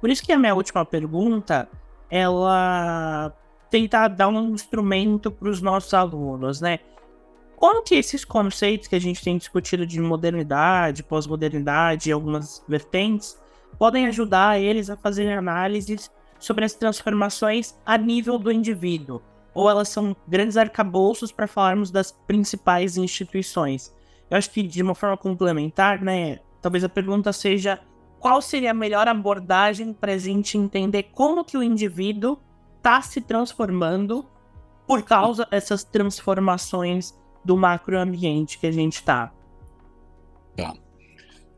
Por 0.00 0.10
isso 0.10 0.22
que 0.22 0.32
a 0.32 0.38
minha 0.38 0.54
última 0.54 0.84
pergunta, 0.84 1.68
ela 2.10 3.32
tentar 3.70 4.08
dar 4.08 4.28
um 4.28 4.52
instrumento 4.52 5.30
para 5.30 5.48
os 5.48 5.60
nossos 5.62 5.94
alunos, 5.94 6.60
né? 6.60 6.80
Como 7.54 7.82
que 7.82 7.96
esses 7.96 8.24
conceitos 8.24 8.88
que 8.88 8.94
a 8.96 9.00
gente 9.00 9.22
tem 9.22 9.36
discutido 9.36 9.86
de 9.86 10.00
modernidade, 10.00 11.02
pós-modernidade 11.02 12.08
e 12.08 12.12
algumas 12.12 12.64
vertentes 12.68 13.38
podem 13.78 14.06
ajudar 14.06 14.60
eles 14.60 14.88
a 14.90 14.96
fazerem 14.96 15.34
análises 15.34 16.10
sobre 16.38 16.64
as 16.64 16.74
transformações 16.74 17.78
a 17.84 17.96
nível 17.96 18.38
do 18.38 18.52
indivíduo? 18.52 19.22
Ou 19.54 19.68
elas 19.68 19.88
são 19.88 20.16
grandes 20.26 20.56
arcabouços 20.56 21.32
para 21.32 21.46
falarmos 21.46 21.90
das 21.90 22.12
principais 22.12 22.96
instituições? 22.96 23.94
Eu 24.30 24.36
acho 24.36 24.50
que 24.50 24.62
de 24.62 24.82
uma 24.82 24.94
forma 24.94 25.16
complementar, 25.16 26.02
né? 26.02 26.38
Talvez 26.60 26.84
a 26.84 26.88
pergunta 26.88 27.32
seja 27.32 27.80
qual 28.20 28.42
seria 28.42 28.72
a 28.72 28.74
melhor 28.74 29.08
abordagem 29.08 29.92
para 29.92 30.12
a 30.12 30.18
gente 30.18 30.58
entender 30.58 31.04
como 31.12 31.44
que 31.44 31.56
o 31.56 31.62
indivíduo 31.62 32.38
está 32.76 33.00
se 33.00 33.20
transformando 33.20 34.26
por 34.86 35.02
causa 35.02 35.46
dessas 35.50 35.84
transformações 35.84 37.14
do 37.44 37.56
macroambiente 37.56 38.58
que 38.58 38.66
a 38.66 38.72
gente 38.72 38.94
está. 38.94 39.32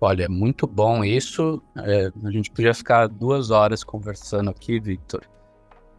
Olha, 0.00 0.28
muito 0.28 0.66
bom 0.66 1.04
isso. 1.04 1.62
É, 1.76 2.10
a 2.24 2.30
gente 2.30 2.50
podia 2.50 2.72
ficar 2.72 3.06
duas 3.06 3.50
horas 3.50 3.84
conversando 3.84 4.50
aqui, 4.50 4.80
Victor. 4.80 5.22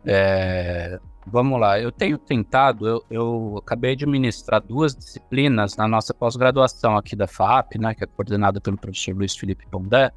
É, 0.04 1.00
Vamos 1.26 1.60
lá, 1.60 1.80
eu 1.80 1.92
tenho 1.92 2.18
tentado, 2.18 2.88
eu, 2.88 3.06
eu 3.10 3.58
acabei 3.60 3.96
de 3.96 4.08
ministrar 4.08 4.60
duas 4.60 4.96
disciplinas 4.96 5.78
na 5.78 5.88
nossa 5.88 6.16
pós-graduação 6.16 6.98
aqui 6.98 7.16
da 7.16 7.28
FAP, 7.28 7.78
né, 7.78 7.94
que 7.94 8.04
é 8.04 8.08
coordenada 8.08 8.60
pelo 8.60 8.76
professor 8.76 9.16
Luiz 9.16 9.36
Felipe 9.36 9.68
Pondé, 9.68 10.12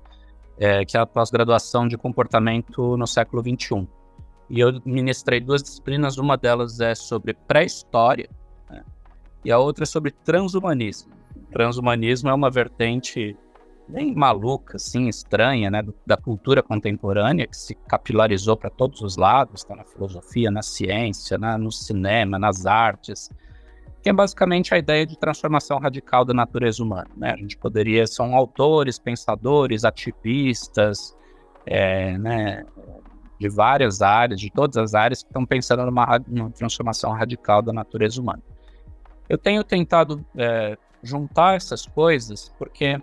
é, 0.56 0.82
que 0.84 0.96
é 0.96 1.00
a 1.00 1.06
pós-graduação 1.06 1.86
de 1.86 1.98
comportamento 1.98 2.96
no 2.96 3.06
século 3.06 3.42
XXI. 3.42 3.86
E 4.48 4.60
eu 4.60 4.80
ministrei 4.84 5.40
duas 5.40 5.62
disciplinas, 5.62 6.16
uma 6.16 6.38
delas 6.38 6.80
é 6.80 6.94
sobre 6.94 7.34
pré-história 7.34 8.30
né, 8.70 8.82
e 9.44 9.52
a 9.52 9.58
outra 9.58 9.84
é 9.84 9.86
sobre 9.86 10.10
transhumanismo. 10.10 11.12
Transhumanismo 11.52 12.30
é 12.30 12.34
uma 12.34 12.50
vertente 12.50 13.36
bem 13.88 14.14
maluca, 14.14 14.76
assim, 14.76 15.08
estranha, 15.08 15.70
né, 15.70 15.82
da 16.06 16.16
cultura 16.16 16.62
contemporânea, 16.62 17.46
que 17.46 17.56
se 17.56 17.74
capilarizou 17.74 18.56
para 18.56 18.70
todos 18.70 19.00
os 19.02 19.16
lados, 19.16 19.60
está 19.60 19.76
na 19.76 19.84
filosofia, 19.84 20.50
na 20.50 20.62
ciência, 20.62 21.36
na, 21.38 21.58
no 21.58 21.70
cinema, 21.70 22.38
nas 22.38 22.66
artes, 22.66 23.30
que 24.02 24.08
é 24.08 24.12
basicamente 24.12 24.74
a 24.74 24.78
ideia 24.78 25.06
de 25.06 25.18
transformação 25.18 25.78
radical 25.78 26.24
da 26.24 26.34
natureza 26.34 26.82
humana. 26.82 27.10
Né? 27.16 27.32
A 27.32 27.36
gente 27.36 27.56
poderia, 27.56 28.06
são 28.06 28.34
autores, 28.34 28.98
pensadores, 28.98 29.84
ativistas, 29.84 31.16
é, 31.66 32.16
né, 32.18 32.64
de 33.38 33.48
várias 33.48 34.02
áreas, 34.02 34.40
de 34.40 34.50
todas 34.50 34.76
as 34.76 34.94
áreas, 34.94 35.22
que 35.22 35.28
estão 35.28 35.44
pensando 35.44 35.84
numa, 35.84 36.20
numa 36.26 36.50
transformação 36.50 37.12
radical 37.12 37.62
da 37.62 37.72
natureza 37.72 38.20
humana. 38.20 38.42
Eu 39.28 39.38
tenho 39.38 39.64
tentado 39.64 40.24
é, 40.36 40.76
juntar 41.02 41.56
essas 41.56 41.86
coisas 41.86 42.52
porque 42.58 43.00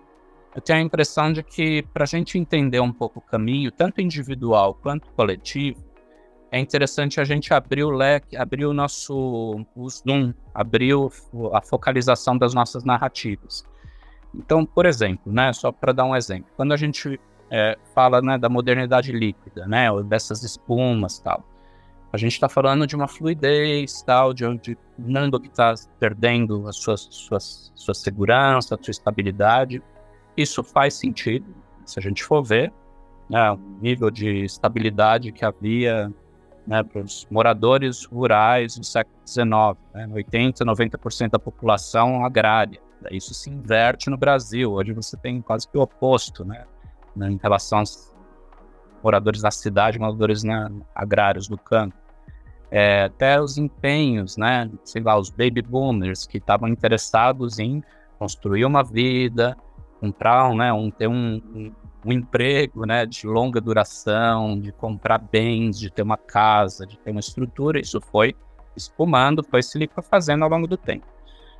eu 0.55 0.61
tenho 0.61 0.79
a 0.79 0.81
impressão 0.81 1.31
de 1.31 1.41
que 1.43 1.81
para 1.93 2.03
a 2.03 2.07
gente 2.07 2.37
entender 2.37 2.79
um 2.79 2.91
pouco 2.91 3.19
o 3.19 3.21
caminho, 3.21 3.71
tanto 3.71 4.01
individual 4.01 4.75
quanto 4.75 5.09
coletivo, 5.11 5.83
é 6.51 6.59
interessante 6.59 7.21
a 7.21 7.23
gente 7.23 7.53
abrir 7.53 7.83
o 7.83 7.89
leque, 7.89 8.35
abrir 8.35 8.65
o 8.65 8.73
nosso 8.73 9.65
o 9.73 9.89
zoom, 9.89 10.33
abrir 10.53 10.93
a 11.53 11.61
focalização 11.61 12.37
das 12.37 12.53
nossas 12.53 12.83
narrativas. 12.83 13.63
Então, 14.35 14.65
por 14.65 14.85
exemplo, 14.85 15.31
né, 15.31 15.53
só 15.53 15.71
para 15.71 15.93
dar 15.93 16.03
um 16.03 16.15
exemplo, 16.15 16.49
quando 16.57 16.73
a 16.73 16.77
gente 16.77 17.19
é, 17.49 17.77
fala 17.95 18.21
né, 18.21 18.37
da 18.37 18.49
modernidade 18.49 19.13
líquida, 19.13 19.65
né, 19.65 19.89
ou 19.89 20.03
dessas 20.03 20.43
espumas 20.43 21.19
tal, 21.19 21.45
a 22.11 22.17
gente 22.17 22.33
está 22.33 22.49
falando 22.49 22.85
de 22.85 22.95
uma 22.95 23.07
fluidez 23.07 24.01
tal, 24.01 24.33
de 24.33 24.45
onde 24.45 24.77
nada 24.97 25.39
que 25.39 25.47
está 25.47 25.73
perdendo 25.97 26.67
a 26.67 26.73
sua, 26.73 26.97
sua, 26.97 27.39
sua 27.39 27.93
segurança, 27.93 28.75
a 28.75 28.83
sua 28.83 28.91
estabilidade, 28.91 29.81
isso 30.35 30.63
faz 30.63 30.93
sentido, 30.95 31.45
se 31.85 31.99
a 31.99 32.01
gente 32.01 32.23
for 32.23 32.43
ver, 32.43 32.71
né, 33.29 33.51
o 33.51 33.57
nível 33.81 34.09
de 34.11 34.43
estabilidade 34.43 35.31
que 35.31 35.45
havia 35.45 36.11
né, 36.65 36.83
para 36.83 37.01
os 37.01 37.27
moradores 37.29 38.05
rurais 38.05 38.77
no 38.77 38.83
século 38.83 39.15
XIX, 39.25 39.45
né, 39.93 40.07
80%, 40.07 40.59
90% 40.59 41.29
da 41.31 41.39
população 41.39 42.25
agrária. 42.25 42.79
Isso 43.09 43.33
se 43.33 43.49
inverte 43.49 44.09
no 44.09 44.17
Brasil. 44.17 44.73
Hoje 44.73 44.93
você 44.93 45.17
tem 45.17 45.41
quase 45.41 45.67
que 45.67 45.77
o 45.77 45.81
oposto, 45.81 46.45
né, 46.45 46.65
né 47.15 47.31
em 47.31 47.39
relação 47.41 47.79
aos 47.79 48.13
moradores 49.03 49.41
da 49.41 49.49
cidade, 49.49 49.97
moradores 49.97 50.43
né, 50.43 50.69
agrários 50.93 51.47
do 51.47 51.57
campo. 51.57 51.95
É, 52.69 53.05
até 53.05 53.41
os 53.41 53.57
empenhos, 53.57 54.37
né, 54.37 54.69
sei 54.83 55.01
lá, 55.01 55.17
os 55.17 55.29
baby 55.29 55.61
boomers 55.61 56.25
que 56.25 56.37
estavam 56.37 56.69
interessados 56.69 57.59
em 57.59 57.83
construir 58.17 58.63
uma 58.65 58.83
vida, 58.83 59.57
comprar, 60.01 60.51
né, 60.55 60.73
um, 60.73 60.89
ter 60.89 61.07
um, 61.07 61.39
um, 61.53 61.71
um, 62.03 62.11
emprego, 62.11 62.87
né, 62.87 63.05
de 63.05 63.27
longa 63.27 63.61
duração, 63.61 64.59
de 64.59 64.71
comprar 64.71 65.19
bens, 65.19 65.79
de 65.79 65.91
ter 65.91 66.01
uma 66.01 66.17
casa, 66.17 66.87
de 66.87 66.97
ter 66.97 67.11
uma 67.11 67.19
estrutura, 67.19 67.79
isso 67.79 68.01
foi 68.01 68.35
espumando, 68.75 69.43
foi 69.43 69.61
se 69.61 69.77
liquefazendo 69.77 70.43
ao 70.43 70.49
longo 70.49 70.65
do 70.65 70.75
tempo. 70.75 71.05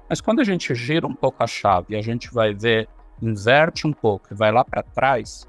Mas 0.09 0.19
quando 0.19 0.39
a 0.39 0.43
gente 0.43 0.73
gira 0.73 1.05
um 1.05 1.13
pouco 1.13 1.43
a 1.43 1.47
chave 1.47 1.93
e 1.93 1.95
a 1.95 2.01
gente 2.01 2.33
vai 2.33 2.51
ver, 2.53 2.89
inverte 3.21 3.85
um 3.85 3.93
pouco 3.93 4.33
e 4.33 4.35
vai 4.35 4.51
lá 4.51 4.65
para 4.65 4.81
trás, 4.81 5.47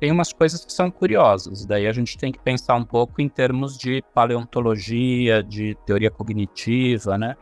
tem 0.00 0.10
umas 0.10 0.32
coisas 0.32 0.64
que 0.64 0.72
são 0.72 0.90
curiosas. 0.90 1.64
Daí 1.66 1.86
a 1.86 1.92
gente 1.92 2.18
tem 2.18 2.32
que 2.32 2.38
pensar 2.38 2.74
um 2.74 2.84
pouco 2.84 3.20
em 3.20 3.28
termos 3.28 3.78
de 3.78 4.02
paleontologia, 4.12 5.42
de 5.42 5.76
teoria 5.86 6.10
cognitiva, 6.10 7.16
né? 7.18 7.36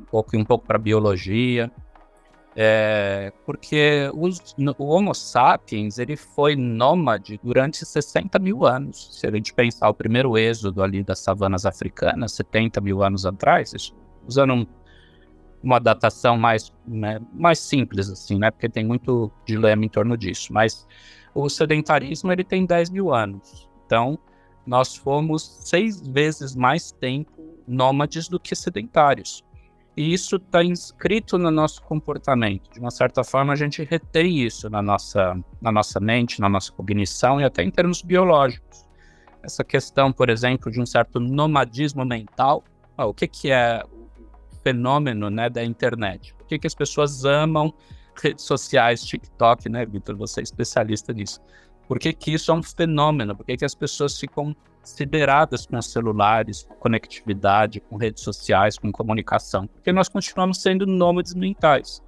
Um 0.00 0.04
pouco 0.04 0.36
um 0.36 0.44
pouco 0.44 0.66
para 0.66 0.78
biologia. 0.78 1.72
É, 2.56 3.32
porque 3.44 4.08
os, 4.14 4.54
o 4.78 4.84
Homo 4.84 5.12
sapiens 5.12 5.98
ele 5.98 6.16
foi 6.16 6.54
nômade 6.54 7.40
durante 7.42 7.84
60 7.84 8.38
mil 8.38 8.64
anos. 8.64 9.08
Se 9.18 9.26
a 9.26 9.30
gente 9.30 9.52
pensar 9.52 9.88
o 9.88 9.94
primeiro 9.94 10.38
êxodo 10.38 10.82
ali 10.82 11.02
das 11.02 11.18
savanas 11.18 11.66
africanas, 11.66 12.32
70 12.32 12.80
mil 12.80 13.02
anos 13.02 13.26
atrás, 13.26 13.92
usando 14.26 14.54
um, 14.54 14.66
uma 15.62 15.80
datação 15.80 16.36
mais, 16.36 16.72
né, 16.86 17.20
mais 17.32 17.58
simples, 17.58 18.08
assim, 18.08 18.38
né, 18.38 18.50
porque 18.50 18.68
tem 18.68 18.84
muito 18.84 19.32
dilema 19.44 19.84
em 19.84 19.88
torno 19.88 20.16
disso. 20.16 20.52
Mas 20.52 20.86
o 21.34 21.48
sedentarismo 21.48 22.30
ele 22.30 22.44
tem 22.44 22.64
10 22.64 22.90
mil 22.90 23.12
anos. 23.12 23.68
Então, 23.84 24.16
nós 24.64 24.94
fomos 24.94 25.42
seis 25.64 26.00
vezes 26.06 26.54
mais 26.54 26.92
tempo 26.92 27.58
nômades 27.66 28.28
do 28.28 28.38
que 28.38 28.54
sedentários. 28.54 29.44
E 29.96 30.12
isso 30.12 30.36
está 30.36 30.62
inscrito 30.64 31.38
no 31.38 31.50
nosso 31.50 31.80
comportamento. 31.82 32.68
De 32.72 32.80
uma 32.80 32.90
certa 32.90 33.22
forma, 33.22 33.52
a 33.52 33.56
gente 33.56 33.84
retém 33.84 34.40
isso 34.40 34.68
na 34.68 34.82
nossa, 34.82 35.38
na 35.60 35.70
nossa 35.70 36.00
mente, 36.00 36.40
na 36.40 36.48
nossa 36.48 36.72
cognição 36.72 37.40
e 37.40 37.44
até 37.44 37.62
em 37.62 37.70
termos 37.70 38.02
biológicos. 38.02 38.84
Essa 39.42 39.62
questão, 39.62 40.12
por 40.12 40.28
exemplo, 40.30 40.70
de 40.70 40.80
um 40.80 40.86
certo 40.86 41.20
nomadismo 41.20 42.04
mental, 42.04 42.64
ah, 42.96 43.06
o 43.06 43.14
que, 43.14 43.28
que 43.28 43.50
é 43.50 43.84
o 43.84 44.56
fenômeno 44.62 45.30
né, 45.30 45.48
da 45.48 45.62
internet? 45.64 46.34
Por 46.34 46.46
que, 46.46 46.58
que 46.58 46.66
as 46.66 46.74
pessoas 46.74 47.24
amam 47.24 47.72
redes 48.20 48.44
sociais, 48.44 49.04
TikTok, 49.04 49.68
né, 49.68 49.86
Vitor? 49.86 50.16
Você 50.16 50.40
é 50.40 50.42
especialista 50.42 51.12
nisso. 51.12 51.40
Por 51.86 51.98
que, 51.98 52.12
que 52.12 52.32
isso 52.32 52.50
é 52.50 52.54
um 52.54 52.62
fenômeno? 52.62 53.36
Por 53.36 53.44
que, 53.44 53.56
que 53.56 53.64
as 53.64 53.74
pessoas 53.74 54.18
ficam 54.18 54.56
sideradas 54.84 55.66
com 55.66 55.80
celulares, 55.82 56.62
com 56.62 56.74
conectividade, 56.74 57.80
com 57.80 57.96
redes 57.96 58.22
sociais, 58.22 58.78
com 58.78 58.92
comunicação? 58.92 59.66
Porque 59.66 59.92
nós 59.92 60.08
continuamos 60.08 60.60
sendo 60.60 60.86
nômades 60.86 61.34
mentais. 61.34 62.02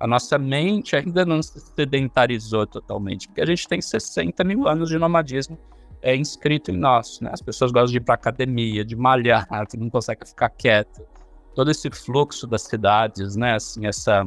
A 0.00 0.06
nossa 0.06 0.38
mente 0.38 0.96
ainda 0.96 1.24
não 1.24 1.42
se 1.42 1.60
sedentarizou 1.60 2.66
totalmente, 2.66 3.28
porque 3.28 3.40
a 3.40 3.46
gente 3.46 3.68
tem 3.68 3.80
60 3.80 4.42
mil 4.44 4.66
anos 4.66 4.88
de 4.88 4.98
nomadismo 4.98 5.58
é 6.02 6.16
inscrito 6.16 6.70
em 6.70 6.76
nós. 6.76 7.20
Né? 7.20 7.30
As 7.32 7.40
pessoas 7.40 7.70
gostam 7.70 7.92
de 7.92 7.98
ir 7.98 8.00
para 8.00 8.14
academia, 8.14 8.84
de 8.84 8.96
malhar, 8.96 9.46
não 9.78 9.88
conseguem 9.88 10.26
ficar 10.26 10.50
quieto. 10.50 11.06
Todo 11.54 11.70
esse 11.70 11.88
fluxo 11.90 12.46
das 12.46 12.62
cidades, 12.62 13.36
né? 13.36 13.54
Assim, 13.54 13.86
essa 13.86 14.26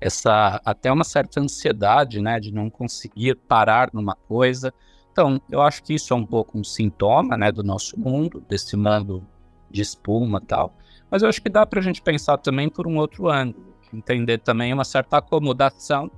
essa 0.00 0.60
até 0.64 0.92
uma 0.92 1.02
certa 1.02 1.40
ansiedade, 1.40 2.20
né, 2.20 2.38
de 2.38 2.54
não 2.54 2.70
conseguir 2.70 3.34
parar 3.34 3.90
numa 3.92 4.14
coisa. 4.14 4.72
Então, 5.18 5.40
eu 5.50 5.60
acho 5.60 5.82
que 5.82 5.94
isso 5.94 6.14
é 6.14 6.16
um 6.16 6.24
pouco 6.24 6.56
um 6.56 6.62
sintoma, 6.62 7.36
né, 7.36 7.50
do 7.50 7.64
nosso 7.64 7.98
mundo, 7.98 8.40
desse 8.48 8.76
mundo 8.76 9.26
de 9.68 9.82
espuma, 9.82 10.40
tal. 10.40 10.72
Mas 11.10 11.24
eu 11.24 11.28
acho 11.28 11.42
que 11.42 11.48
dá 11.48 11.66
para 11.66 11.80
a 11.80 11.82
gente 11.82 12.00
pensar 12.00 12.38
também 12.38 12.68
por 12.68 12.86
um 12.86 12.96
outro 12.98 13.28
ângulo, 13.28 13.74
entender 13.92 14.38
também 14.38 14.72
uma 14.72 14.84
certa 14.84 15.16
acomodação 15.16 16.08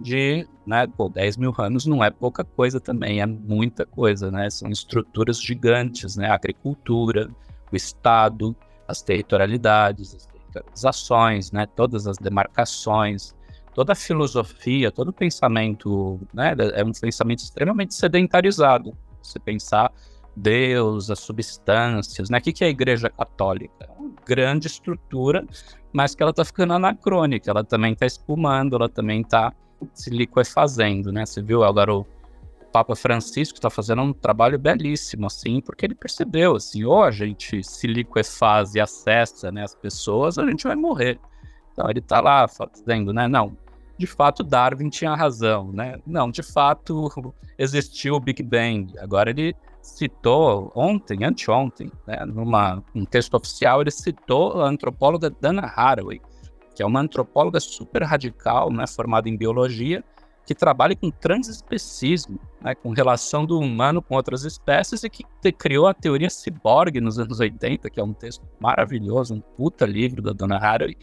de, 0.00 0.48
né, 0.66 0.86
pô, 0.86 1.10
10 1.10 1.36
mil 1.36 1.54
anos 1.58 1.84
não 1.84 2.02
é 2.02 2.08
pouca 2.08 2.42
coisa 2.42 2.80
também, 2.80 3.20
é 3.20 3.26
muita 3.26 3.84
coisa, 3.84 4.30
né? 4.30 4.48
São 4.48 4.70
estruturas 4.70 5.42
gigantes, 5.42 6.16
né? 6.16 6.30
A 6.30 6.34
agricultura, 6.36 7.28
o 7.70 7.76
Estado, 7.76 8.56
as 8.86 9.02
territorialidades, 9.02 10.14
as 10.14 10.24
territorializações, 10.24 11.52
né? 11.52 11.66
Todas 11.66 12.06
as 12.06 12.16
demarcações, 12.16 13.34
toda 13.78 13.92
a 13.92 13.94
filosofia, 13.94 14.90
todo 14.90 15.10
o 15.10 15.12
pensamento, 15.12 16.20
né? 16.34 16.52
É 16.74 16.82
um 16.82 16.90
pensamento 16.90 17.44
extremamente 17.44 17.94
sedentarizado. 17.94 18.92
Você 19.22 19.38
pensar 19.38 19.92
Deus, 20.34 21.12
as 21.12 21.20
substâncias, 21.20 22.28
né? 22.28 22.38
O 22.38 22.40
que 22.40 22.64
é 22.64 22.66
a 22.66 22.70
Igreja 22.70 23.08
Católica? 23.08 23.72
É 23.88 23.92
uma 23.96 24.10
grande 24.26 24.66
estrutura, 24.66 25.46
mas 25.92 26.12
que 26.12 26.20
ela 26.24 26.32
está 26.32 26.44
ficando 26.44 26.72
anacrônica, 26.72 27.48
ela 27.48 27.62
também 27.62 27.92
está 27.92 28.04
espumando, 28.04 28.74
ela 28.74 28.88
também 28.88 29.20
está 29.20 29.52
se 29.94 30.10
liquefazendo, 30.10 31.12
né? 31.12 31.24
Você 31.24 31.40
viu 31.40 31.62
agora 31.62 31.94
o 31.94 32.04
Papa 32.72 32.96
Francisco 32.96 33.58
está 33.58 33.70
fazendo 33.70 34.02
um 34.02 34.12
trabalho 34.12 34.58
belíssimo, 34.58 35.26
assim, 35.26 35.60
porque 35.60 35.86
ele 35.86 35.94
percebeu, 35.94 36.56
assim, 36.56 36.82
ou 36.82 37.04
a 37.04 37.12
gente 37.12 37.62
se 37.62 37.86
liquefaz 37.86 38.74
e 38.74 38.80
acessa, 38.80 39.52
né, 39.52 39.62
as 39.62 39.76
pessoas, 39.76 40.36
a 40.36 40.44
gente 40.44 40.64
vai 40.64 40.74
morrer. 40.74 41.20
Então 41.72 41.88
ele 41.88 42.00
está 42.00 42.20
lá 42.20 42.44
dizendo, 42.72 43.12
né, 43.12 43.28
não, 43.28 43.56
de 43.98 44.06
fato 44.06 44.44
Darwin 44.44 44.88
tinha 44.88 45.14
razão, 45.14 45.72
né? 45.72 45.96
Não, 46.06 46.30
de 46.30 46.42
fato 46.42 47.34
existiu 47.58 48.14
o 48.14 48.20
Big 48.20 48.42
Bang. 48.42 48.96
Agora 48.98 49.30
ele 49.30 49.54
citou 49.82 50.70
ontem, 50.74 51.24
anteontem, 51.24 51.90
né, 52.06 52.24
numa 52.24 52.82
um 52.94 53.04
texto 53.04 53.34
oficial, 53.34 53.80
ele 53.80 53.90
citou 53.90 54.62
a 54.62 54.68
antropóloga 54.68 55.30
Dana 55.30 55.62
Haraway, 55.62 56.20
que 56.74 56.82
é 56.82 56.86
uma 56.86 57.00
antropóloga 57.00 57.58
super 57.58 58.02
radical, 58.02 58.70
né, 58.70 58.86
formada 58.86 59.28
em 59.28 59.36
biologia, 59.36 60.04
que 60.46 60.54
trabalha 60.54 60.96
com 60.96 61.10
transespecismo, 61.10 62.38
né, 62.60 62.74
com 62.74 62.90
relação 62.90 63.44
do 63.44 63.58
humano 63.58 64.00
com 64.00 64.14
outras 64.14 64.44
espécies 64.44 65.02
e 65.04 65.10
que 65.10 65.24
te, 65.42 65.52
criou 65.52 65.86
a 65.86 65.94
teoria 65.94 66.30
ciborgue 66.30 67.00
nos 67.00 67.18
anos 67.18 67.40
80, 67.40 67.90
que 67.90 68.00
é 68.00 68.04
um 68.04 68.14
texto 68.14 68.46
maravilhoso, 68.60 69.34
um 69.34 69.40
puta 69.40 69.84
livro 69.84 70.22
da 70.22 70.32
Dona 70.32 70.56
Haraway, 70.56 70.96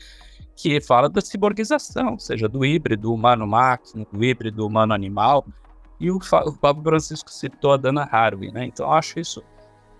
que 0.55 0.79
fala 0.79 1.09
da 1.09 1.21
ciborguização, 1.21 2.13
ou 2.13 2.19
seja, 2.19 2.47
do 2.47 2.65
híbrido 2.65 3.13
humano-máquina, 3.13 4.05
do 4.11 4.23
híbrido 4.23 4.65
humano-animal, 4.65 5.45
e 5.99 6.09
o, 6.11 6.17
o 6.17 6.53
Pablo 6.53 6.83
Francisco 6.83 7.29
citou 7.29 7.73
a 7.73 7.77
Dana 7.77 8.07
Haraway, 8.09 8.51
né? 8.51 8.65
Então 8.65 8.85
eu 8.85 8.93
acho 8.93 9.19
isso 9.19 9.43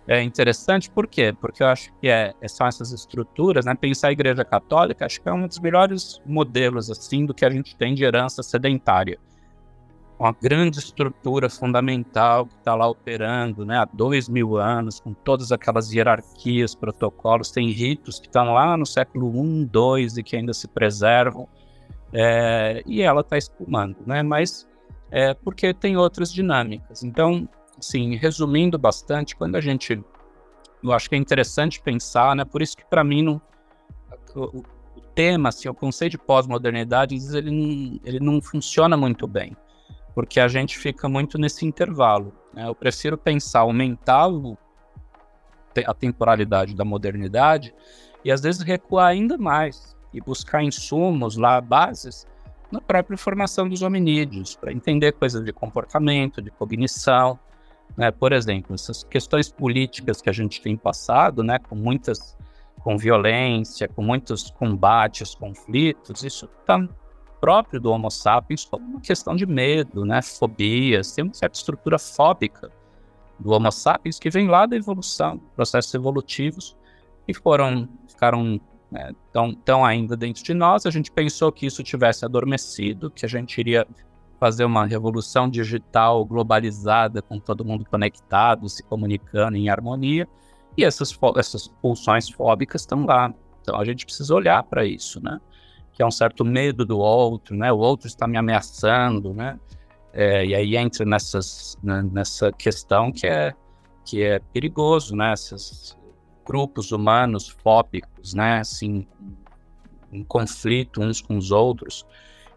é 0.07 0.21
interessante, 0.21 0.89
por 0.89 1.07
quê? 1.07 1.33
Porque 1.33 1.63
eu 1.63 1.67
acho 1.67 1.91
que 1.99 2.07
é, 2.07 2.33
é, 2.39 2.47
são 2.47 2.67
essas 2.67 2.91
estruturas, 2.91 3.65
né? 3.65 3.73
Pensar 3.73 4.09
a 4.09 4.11
Igreja 4.11 4.45
Católica, 4.45 5.05
acho 5.05 5.19
que 5.19 5.27
é 5.27 5.33
um 5.33 5.47
dos 5.47 5.59
melhores 5.59 6.21
modelos, 6.25 6.91
assim, 6.91 7.25
do 7.25 7.33
que 7.33 7.43
a 7.43 7.49
gente 7.49 7.75
tem 7.75 7.95
de 7.95 8.03
herança 8.03 8.43
sedentária. 8.43 9.17
Uma 10.17 10.31
grande 10.31 10.79
estrutura 10.79 11.49
fundamental 11.49 12.45
que 12.45 12.55
está 12.55 12.73
lá 12.73 12.87
operando, 12.87 13.65
né? 13.65 13.79
Há 13.79 13.85
dois 13.85 14.29
mil 14.29 14.57
anos, 14.57 14.99
com 14.99 15.13
todas 15.13 15.51
aquelas 15.51 15.91
hierarquias, 15.91 16.73
protocolos, 16.73 17.51
tem 17.51 17.69
ritos 17.69 18.19
que 18.19 18.27
estão 18.27 18.53
lá 18.53 18.77
no 18.77 18.85
século 18.85 19.29
I, 19.35 19.69
II 19.73 20.07
e 20.17 20.23
que 20.23 20.37
ainda 20.37 20.53
se 20.53 20.67
preservam. 20.69 21.49
É, 22.13 22.81
e 22.85 23.01
ela 23.01 23.21
está 23.21 23.37
espumando, 23.37 23.97
né? 24.05 24.23
Mas 24.23 24.65
é 25.11 25.33
porque 25.33 25.73
tem 25.73 25.97
outras 25.97 26.31
dinâmicas. 26.31 27.03
Então, 27.03 27.47
assim, 27.77 28.15
resumindo 28.15 28.77
bastante, 28.77 29.35
quando 29.35 29.55
a 29.55 29.61
gente. 29.61 30.01
Eu 30.81 30.91
acho 30.93 31.09
que 31.09 31.15
é 31.15 31.17
interessante 31.17 31.81
pensar, 31.81 32.35
né? 32.35 32.45
Por 32.45 32.61
isso 32.61 32.77
que, 32.77 32.85
para 32.85 33.03
mim, 33.03 33.21
não, 33.21 33.41
o, 34.35 34.59
o, 34.59 35.01
tema, 35.13 35.49
assim, 35.49 35.67
o 35.67 35.73
conceito 35.73 36.11
de 36.11 36.17
pós-modernidade, 36.17 37.15
ele, 37.15 37.51
não, 37.51 37.99
ele 38.03 38.19
não 38.19 38.41
funciona 38.41 38.95
muito 38.95 39.27
bem, 39.27 39.55
porque 40.15 40.39
a 40.39 40.47
gente 40.47 40.79
fica 40.79 41.09
muito 41.09 41.37
nesse 41.37 41.65
intervalo. 41.65 42.33
Né? 42.53 42.65
Eu 42.65 42.73
prefiro 42.73 43.17
pensar, 43.17 43.59
aumentar 43.59 44.29
o, 44.29 44.57
a 45.85 45.93
temporalidade 45.93 46.73
da 46.73 46.85
modernidade 46.85 47.75
e, 48.23 48.31
às 48.31 48.41
vezes, 48.41 48.61
recuar 48.61 49.07
ainda 49.07 49.37
mais 49.37 49.93
e 50.13 50.21
buscar 50.21 50.63
insumos 50.63 51.35
lá, 51.35 51.59
bases, 51.59 52.25
na 52.71 52.79
própria 52.79 53.17
formação 53.17 53.67
dos 53.67 53.81
hominídeos, 53.81 54.55
para 54.55 54.71
entender 54.71 55.11
coisas 55.11 55.43
de 55.43 55.51
comportamento, 55.51 56.41
de 56.41 56.49
cognição, 56.49 57.37
né? 57.97 58.09
Por 58.09 58.31
exemplo, 58.31 58.73
essas 58.73 59.03
questões 59.03 59.49
políticas 59.49 60.21
que 60.21 60.29
a 60.29 60.33
gente 60.33 60.61
tem 60.61 60.75
passado, 60.75 61.43
né, 61.43 61.59
com 61.59 61.75
muitas, 61.75 62.35
com 62.81 62.97
violência, 62.97 63.87
com 63.87 64.01
muitos 64.01 64.49
combates, 64.49 65.35
conflitos, 65.35 66.23
isso 66.23 66.49
está 66.59 66.87
próprio 67.39 67.79
do 67.79 67.91
Homo 67.91 68.09
sapiens 68.09 68.65
como 68.65 68.85
uma 68.85 69.01
questão 69.01 69.35
de 69.35 69.45
medo, 69.45 70.05
né, 70.05 70.21
fobias, 70.21 71.11
tem 71.11 71.23
uma 71.23 71.33
certa 71.33 71.57
estrutura 71.57 71.99
fóbica 71.99 72.71
do 73.39 73.51
Homo 73.51 73.71
sapiens 73.71 74.19
que 74.19 74.29
vem 74.29 74.47
lá 74.47 74.65
da 74.65 74.75
evolução, 74.75 75.39
processos 75.55 75.93
evolutivos 75.93 76.75
que 77.25 77.33
foram 77.33 77.89
ficaram 78.07 78.59
né, 78.91 79.11
tão, 79.31 79.53
tão 79.53 79.83
ainda 79.83 80.15
dentro 80.15 80.43
de 80.43 80.53
nós. 80.53 80.85
A 80.85 80.91
gente 80.91 81.11
pensou 81.11 81.51
que 81.51 81.65
isso 81.65 81.83
tivesse 81.83 82.23
adormecido, 82.23 83.11
que 83.11 83.25
a 83.25 83.29
gente 83.29 83.57
iria 83.57 83.85
fazer 84.39 84.65
uma 84.65 84.85
revolução 84.85 85.49
digital 85.49 86.23
globalizada, 86.25 87.21
com 87.21 87.39
todo 87.39 87.65
mundo 87.65 87.85
conectado, 87.85 88.67
se 88.69 88.83
comunicando 88.83 89.57
em 89.57 89.69
harmonia, 89.69 90.27
e 90.77 90.83
essas, 90.83 91.17
essas 91.37 91.67
pulsões 91.67 92.29
fóbicas 92.29 92.81
estão 92.81 93.05
lá. 93.05 93.33
Então 93.61 93.79
a 93.79 93.85
gente 93.85 94.05
precisa 94.05 94.33
olhar 94.35 94.63
para 94.63 94.85
isso, 94.85 95.21
né? 95.23 95.39
Que 95.95 96.03
é 96.03 96.05
um 96.05 96.11
certo 96.11 96.45
medo 96.45 96.85
do 96.85 96.99
outro, 96.99 97.55
né? 97.55 97.71
O 97.71 97.77
outro 97.77 98.07
está 98.07 98.27
me 98.27 98.37
ameaçando, 98.37 99.33
né? 99.33 99.59
É, 100.13 100.45
e 100.45 100.53
aí 100.53 100.77
entra 100.77 101.05
nessas, 101.05 101.77
né, 101.83 102.01
nessa 102.11 102.51
questão 102.51 103.11
que 103.11 103.25
é, 103.25 103.53
que 104.05 104.21
é 104.21 104.39
perigoso, 104.39 105.15
né? 105.15 105.33
Esses 105.33 105.97
grupos 106.45 106.91
humanos 106.91 107.49
fóbicos, 107.49 108.33
né? 108.33 108.59
Assim, 108.59 109.07
em 110.11 110.23
conflito 110.23 111.01
uns 111.01 111.21
com 111.21 111.37
os 111.37 111.51
outros. 111.51 112.05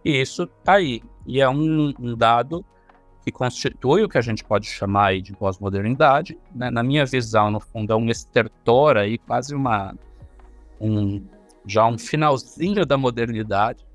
E 0.05 0.21
isso 0.21 0.45
está 0.45 0.75
aí. 0.75 1.03
E 1.27 1.41
é 1.41 1.49
um, 1.49 1.93
um, 1.99 2.17
dado 2.17 2.65
que 3.25 3.33
constitui 3.33 4.03
o 4.05 4.09
que 4.09 4.19
a 4.19 4.23
gente 4.23 4.45
pode 4.45 4.67
chamar 4.67 5.21
de 5.21 5.33
pós-modernidade. 5.35 6.39
Né? 6.55 6.71
Na 6.71 6.83
minha 6.83 7.05
visão, 7.05 7.51
no 7.51 7.61
fundo, 7.61 7.93
é 7.93 7.97
um 7.97 8.09
estertor 8.09 8.97
aí, 8.97 9.19
quase 9.19 9.55
uma, 9.55 9.95
um, 10.81 11.23
já 11.69 11.87
um 11.87 11.99
finalzinho 11.99 12.85
da 12.85 12.97
modernidade 12.97 13.87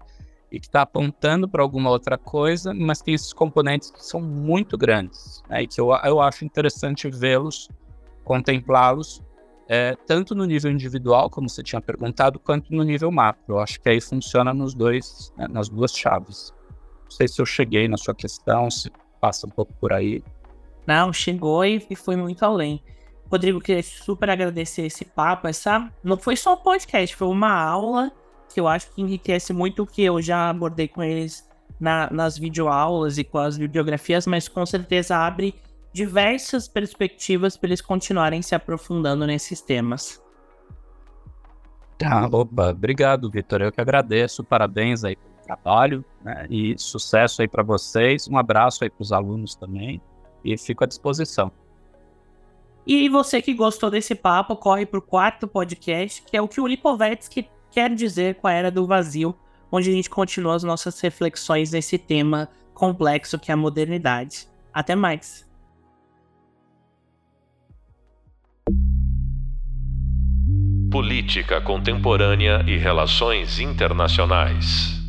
e 0.51 0.59
que 0.59 0.67
está 0.67 0.83
apontando 0.83 1.49
para 1.49 1.63
alguma 1.63 1.89
outra 1.89 2.17
coisa, 2.17 2.73
mas 2.73 3.01
tem 3.01 3.13
esses 3.15 3.33
componentes 3.33 3.89
que 3.89 4.05
são 4.05 4.21
muito 4.21 4.77
grandes 4.77 5.41
né? 5.49 5.63
e 5.63 5.67
que 5.67 5.81
eu, 5.81 5.91
eu 6.03 6.21
acho 6.21 6.45
interessante 6.45 7.09
vê-los, 7.09 7.67
contemplá-los 8.23 9.21
é, 9.67 9.95
tanto 10.05 10.35
no 10.35 10.45
nível 10.45 10.71
individual, 10.71 11.29
como 11.29 11.49
você 11.49 11.63
tinha 11.63 11.81
perguntado, 11.81 12.39
quanto 12.39 12.73
no 12.73 12.83
nível 12.83 13.11
macro. 13.11 13.55
Eu 13.55 13.59
acho 13.59 13.79
que 13.79 13.89
aí 13.89 14.01
funciona 14.01 14.53
nos 14.53 14.73
dois, 14.73 15.33
né, 15.37 15.47
nas 15.49 15.69
duas 15.69 15.91
chaves. 15.95 16.53
Não 17.05 17.11
sei 17.11 17.27
se 17.27 17.41
eu 17.41 17.45
cheguei 17.45 17.87
na 17.87 17.97
sua 17.97 18.13
questão, 18.13 18.69
se 18.69 18.91
passa 19.21 19.47
um 19.47 19.49
pouco 19.49 19.73
por 19.79 19.93
aí. 19.93 20.23
Não, 20.85 21.13
chegou 21.13 21.63
e 21.63 21.79
foi 21.95 22.15
muito 22.15 22.43
além. 22.43 22.83
Rodrigo, 23.29 23.59
queria 23.59 23.83
super 23.83 24.29
agradecer 24.29 24.83
esse 24.83 25.05
papo. 25.05 25.47
Essa 25.47 25.91
não 26.03 26.17
foi 26.17 26.35
só 26.35 26.53
um 26.53 26.57
podcast, 26.57 27.15
foi 27.15 27.27
uma 27.27 27.53
aula 27.53 28.11
que 28.53 28.59
eu 28.59 28.67
acho 28.67 28.91
que 28.91 29.01
enriquece 29.01 29.51
muito 29.51 29.83
o 29.83 29.87
que 29.87 30.03
eu 30.03 30.21
já 30.21 30.49
abordei 30.49 30.87
com 30.87 31.01
eles 31.01 31.47
na, 31.79 32.09
nas 32.11 32.37
videoaulas 32.37 33.17
e 33.17 33.23
com 33.23 33.39
as 33.39 33.57
bibliografias, 33.57 34.27
mas 34.27 34.47
com 34.47 34.65
certeza 34.65 35.17
abre 35.17 35.55
diversas 35.91 36.67
perspectivas 36.67 37.57
para 37.57 37.69
eles 37.69 37.81
continuarem 37.81 38.41
se 38.41 38.55
aprofundando 38.55 39.25
nesses 39.25 39.61
temas. 39.61 40.21
Tá, 41.97 42.27
opa, 42.31 42.69
obrigado, 42.69 43.29
Vitor. 43.29 43.61
Eu 43.61 43.71
que 43.71 43.79
agradeço. 43.79 44.43
Parabéns 44.43 45.03
aí 45.03 45.15
pelo 45.15 45.35
trabalho, 45.45 46.05
né? 46.23 46.47
E 46.49 46.75
sucesso 46.77 47.41
aí 47.41 47.47
para 47.47 47.63
vocês, 47.63 48.27
um 48.27 48.37
abraço 48.37 48.83
aí 48.83 48.89
para 48.89 49.01
os 49.01 49.11
alunos 49.11 49.55
também 49.55 50.01
e 50.43 50.57
fico 50.57 50.83
à 50.83 50.87
disposição. 50.87 51.51
E 52.85 53.07
você 53.07 53.41
que 53.41 53.53
gostou 53.53 53.89
desse 53.89 54.13
papo, 54.13 54.55
corre 54.55 54.85
para 54.85 54.99
o 54.99 55.01
quarto 55.01 55.47
podcast, 55.47 56.21
que 56.23 56.35
é 56.35 56.41
o 56.41 56.47
que 56.47 56.59
o 56.59 56.67
Lipovetsky 56.67 57.47
quer 57.71 57.93
dizer 57.93 58.35
com 58.35 58.47
a 58.47 58.51
Era 58.51 58.69
do 58.69 58.85
Vazio, 58.85 59.35
onde 59.71 59.89
a 59.89 59.93
gente 59.93 60.09
continua 60.09 60.55
as 60.55 60.63
nossas 60.63 60.99
reflexões 60.99 61.71
nesse 61.71 61.97
tema 61.97 62.49
complexo 62.73 63.39
que 63.39 63.51
é 63.51 63.53
a 63.53 63.57
modernidade. 63.57 64.47
Até 64.73 64.95
mais! 64.95 65.47
Política 70.91 71.59
Contemporânea 71.59 72.63
e 72.67 72.77
Relações 72.77 73.59
Internacionais. 73.59 75.02